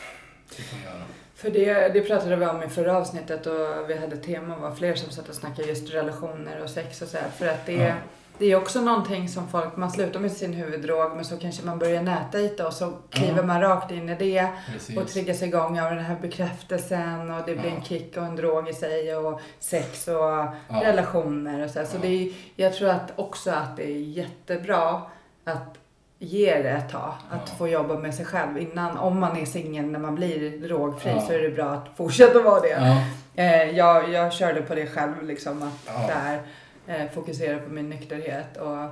[1.35, 4.95] För det, det pratade vi om i förra avsnittet och vi hade tema var fler
[4.95, 7.29] som satt och snackade just relationer och sex och så här.
[7.29, 7.93] För att det, Ja.
[8.39, 11.79] Det är också någonting som folk, man slutar med sin huvuddrog men så kanske man
[11.79, 13.43] börjar nätdejta och så kliver Ja.
[13.43, 14.97] man rakt in i det Precis.
[14.97, 17.75] och triggas igång av den här bekräftelsen och det blir Ja.
[17.75, 20.53] en kick och en drog i sig och sex och Ja.
[20.83, 21.85] relationer och så.
[21.85, 21.99] Så Ja.
[22.01, 25.01] det är, jag tror att också att det är jättebra
[25.45, 25.77] att
[26.19, 27.13] ge det ett tag.
[27.29, 28.97] Att få jobba med sig själv innan.
[28.97, 32.59] Om man är singel när man blir drogfri så är det bra att fortsätta vara
[32.61, 32.97] det.
[33.35, 36.07] Eh, jag, jag körde på det själv liksom att Ja.
[36.07, 36.41] där,
[37.13, 38.57] fokusera på min nykterhet.
[38.57, 38.87] Och,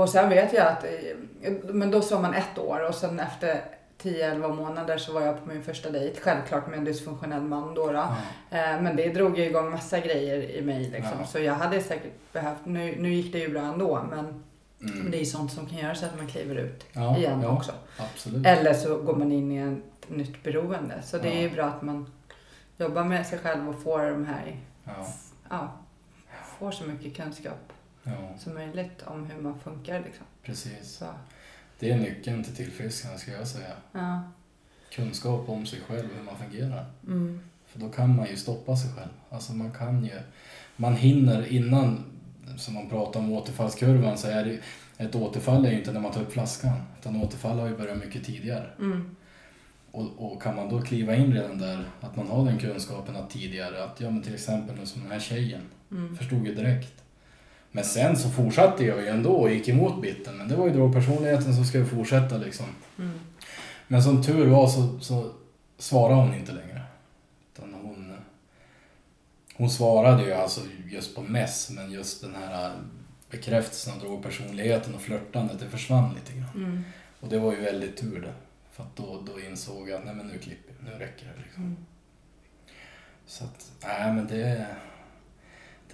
[0.00, 3.60] och sen vet jag att, eh, men då sa man ett år och sen efter
[4.02, 6.20] 10-11 månader så var jag på min första dejt.
[6.20, 7.86] Självklart med en dysfunktionell man då.
[7.86, 7.92] då.
[7.92, 8.16] ja.
[8.50, 11.16] Eh, Men det drog ju igång massa grejer i mig liksom.
[11.20, 11.26] Ja.
[11.26, 14.44] Så jag hade säkert behövt, nu, nu gick det ju bra ändå men
[14.80, 15.10] Mm.
[15.10, 17.48] det är sånt som kan göra så att man kliver ut Ja, igen ja.
[17.48, 17.72] också.
[17.98, 18.46] Absolut.
[18.46, 21.02] Eller så går man in i ett nytt beroende.
[21.02, 21.54] Så det är ju Ja.
[21.54, 22.12] bra att man
[22.76, 25.06] jobbar med sig själv och får de här, Ja,
[25.50, 25.72] ja,
[26.58, 27.72] får så mycket kunskap
[28.02, 30.26] ja, som möjligt om hur man funkar liksom.
[30.42, 30.90] precis.
[30.90, 31.06] Så,
[31.78, 33.72] Det är nyckeln till tillfrisknande skulle jag säga.
[33.92, 34.22] ja.
[34.90, 36.86] Kunskap om sig själv, hur man fungerar.
[37.06, 37.40] Mm.
[37.66, 39.10] För då kan man ju stoppa sig själv.
[39.30, 40.20] Alltså man kan ju,
[40.76, 42.04] man hinner innan,
[42.58, 44.60] som man pratar om återfallskurvan, så är det
[45.04, 46.76] ett återfall är ju inte när man tar upp flaskan.
[47.00, 48.70] Utan återfall har ju börjat mycket tidigare.
[48.78, 49.16] Mm.
[49.90, 53.30] Och, och kan man då kliva in redan där, att man har den kunskapen att
[53.30, 55.60] tidigare, att ja men till exempel nu som den här tjejen,
[55.94, 56.16] Mm.
[56.16, 57.02] förstod ju direkt.
[57.72, 60.72] Men sen så fortsatte jag ju ändå och gick emot biten, men det var ju
[60.72, 62.66] drogpersonligheten som skulle fortsätta liksom.
[62.98, 63.20] Mm.
[63.88, 65.32] Men som tur var så, så
[65.78, 66.82] svarade hon inte längre.
[67.52, 68.12] Utan hon,
[69.54, 72.72] hon svarade ju alltså just på mess, men just den här
[73.30, 76.64] bekräftelsen av drogpersonligheten och flörtandet, det försvann lite grann.
[76.66, 76.84] Mm.
[77.20, 78.34] Och det var ju väldigt tur det.
[78.72, 81.42] För att då, då insåg jag att nej men nu klipper jag, nu räcker det
[81.42, 81.62] liksom.
[81.62, 81.76] Mm.
[83.26, 84.66] Så att, nej men det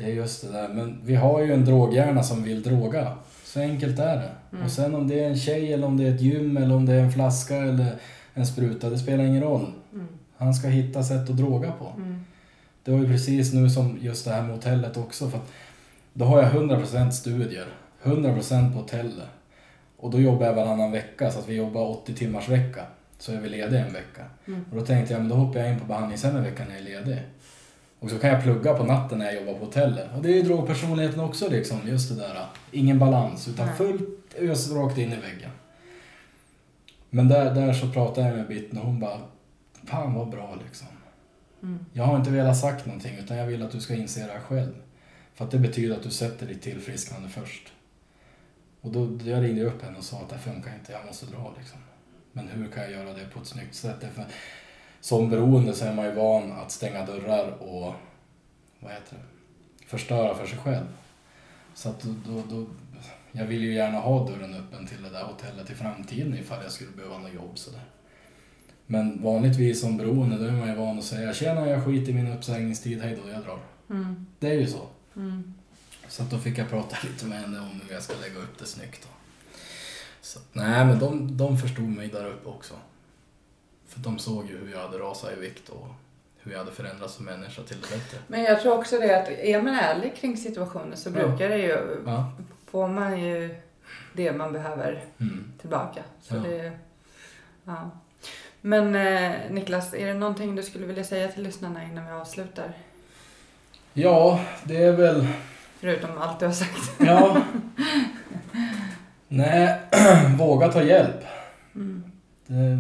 [0.00, 0.68] det är just det där.
[0.68, 3.16] Men vi har ju en droghjärna som vill droga.
[3.44, 4.30] Så enkelt är det.
[4.52, 4.64] Mm.
[4.64, 6.86] Och sen om det är en tjej eller om det är ett gym eller om
[6.86, 7.94] det är en flaska eller
[8.34, 9.66] en spruta, det spelar ingen roll.
[9.92, 10.08] Mm.
[10.36, 11.92] Han ska hitta sätt att droga på.
[11.96, 12.24] Mm.
[12.84, 15.30] Det var ju precis nu som just det här med hotellet också.
[15.30, 15.52] För att
[16.12, 17.66] då har jag 100% studier,
[18.02, 19.28] 100% på hotellet.
[19.96, 22.82] Och då jobbar jag varannan vecka, så att vi jobbar 80 timmars vecka.
[23.18, 24.24] Så är vi lediga en vecka.
[24.46, 24.64] Mm.
[24.70, 26.80] Och då tänkte jag, men då hoppar jag in på behandlingshem en vecka när jag
[26.80, 27.22] är ledig.
[28.00, 30.08] Och så kan jag plugga på natten när jag jobbar på hotellet.
[30.16, 32.46] Och det är ju drogpersonligheten också liksom, just det där.
[32.70, 33.76] Ingen balans, utan Nej.
[33.76, 35.50] fullt ös rakt in i väggen.
[37.10, 39.20] Men där, där så pratade jag med Bitten och hon bara,
[39.84, 40.86] fan vad bra liksom.
[41.62, 41.84] Mm.
[41.92, 44.40] Jag har inte velat sagt någonting utan jag vill att du ska inse det här
[44.40, 44.72] själv.
[45.34, 47.72] För att det betyder att du sätter ditt tillfrisknande först.
[48.80, 51.26] Och då, jag ringde upp henne och sa att det här funkar inte, jag måste
[51.26, 51.78] dra liksom.
[52.32, 54.04] Men hur kan jag göra det på ett snyggt sätt?
[54.14, 54.24] För
[55.00, 57.94] som beroende så är man ju van att stänga dörrar och
[58.80, 59.30] vad heter det?
[59.90, 60.86] förstöra för sig själv.
[61.74, 62.66] Så att då, då,
[63.32, 66.72] jag vill ju gärna ha dörren öppen till det där hotellet i framtiden ifall jag
[66.72, 67.84] skulle behöva något jobb sådär.
[68.86, 72.14] Men vanligtvis som beroende då är man ju van att säga tjena jag skiter i
[72.14, 73.58] min uppsägningstid, hej då, jag drar.
[73.90, 74.26] Mm.
[74.38, 74.86] Det är ju så.
[75.16, 75.54] Mm.
[76.08, 78.58] Så att då fick jag prata lite med henne om hur jag ska lägga upp
[78.58, 79.02] det snyggt.
[79.02, 79.08] Då.
[80.20, 82.74] Så, nej, men de, de förstod mig där uppe också.
[83.90, 85.86] För de såg ju hur jag hade rasat i vikt och
[86.42, 88.18] hur jag hade förändrats som människa till det bättre.
[88.26, 91.12] Men jag tror också det att är man ärlig kring situationen så Ja.
[91.12, 92.32] brukar det ju, Ja.
[92.70, 93.54] får man ju
[94.12, 95.52] det man behöver Mm.
[95.60, 96.02] tillbaka.
[96.22, 96.40] Så Ja.
[96.40, 96.72] det,
[97.64, 97.90] ja.
[98.60, 102.72] Men eh, Niklas, är det någonting du skulle vilja säga till lyssnarna innan vi avslutar?
[103.92, 105.26] ja, det är väl...
[105.80, 106.90] Förutom allt du har sagt.
[106.98, 107.42] Ja.
[109.28, 109.80] nej,
[110.38, 111.24] våga ta hjälp.
[111.74, 112.12] Mm.
[112.46, 112.78] Det,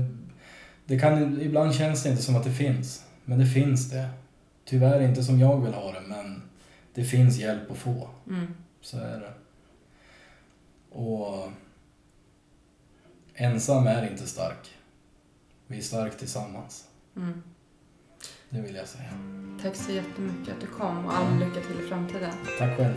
[0.90, 3.04] det kan, ibland känns det inte som att det finns.
[3.24, 4.08] Men det finns det.
[4.64, 6.42] Tyvärr inte som jag vill ha det, men
[6.94, 8.08] det finns hjälp att få.
[8.28, 8.54] Mm.
[8.80, 9.32] Så är det.
[10.98, 11.50] Och
[13.34, 14.70] ensam är inte stark.
[15.66, 16.84] Vi är stark tillsammans.
[17.16, 17.42] Mm.
[18.48, 19.10] Det vill jag säga.
[19.62, 22.32] Tack så jättemycket att du kom och all lycka till i framtiden.
[22.58, 22.96] Tack själv.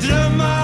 [0.00, 0.59] Finns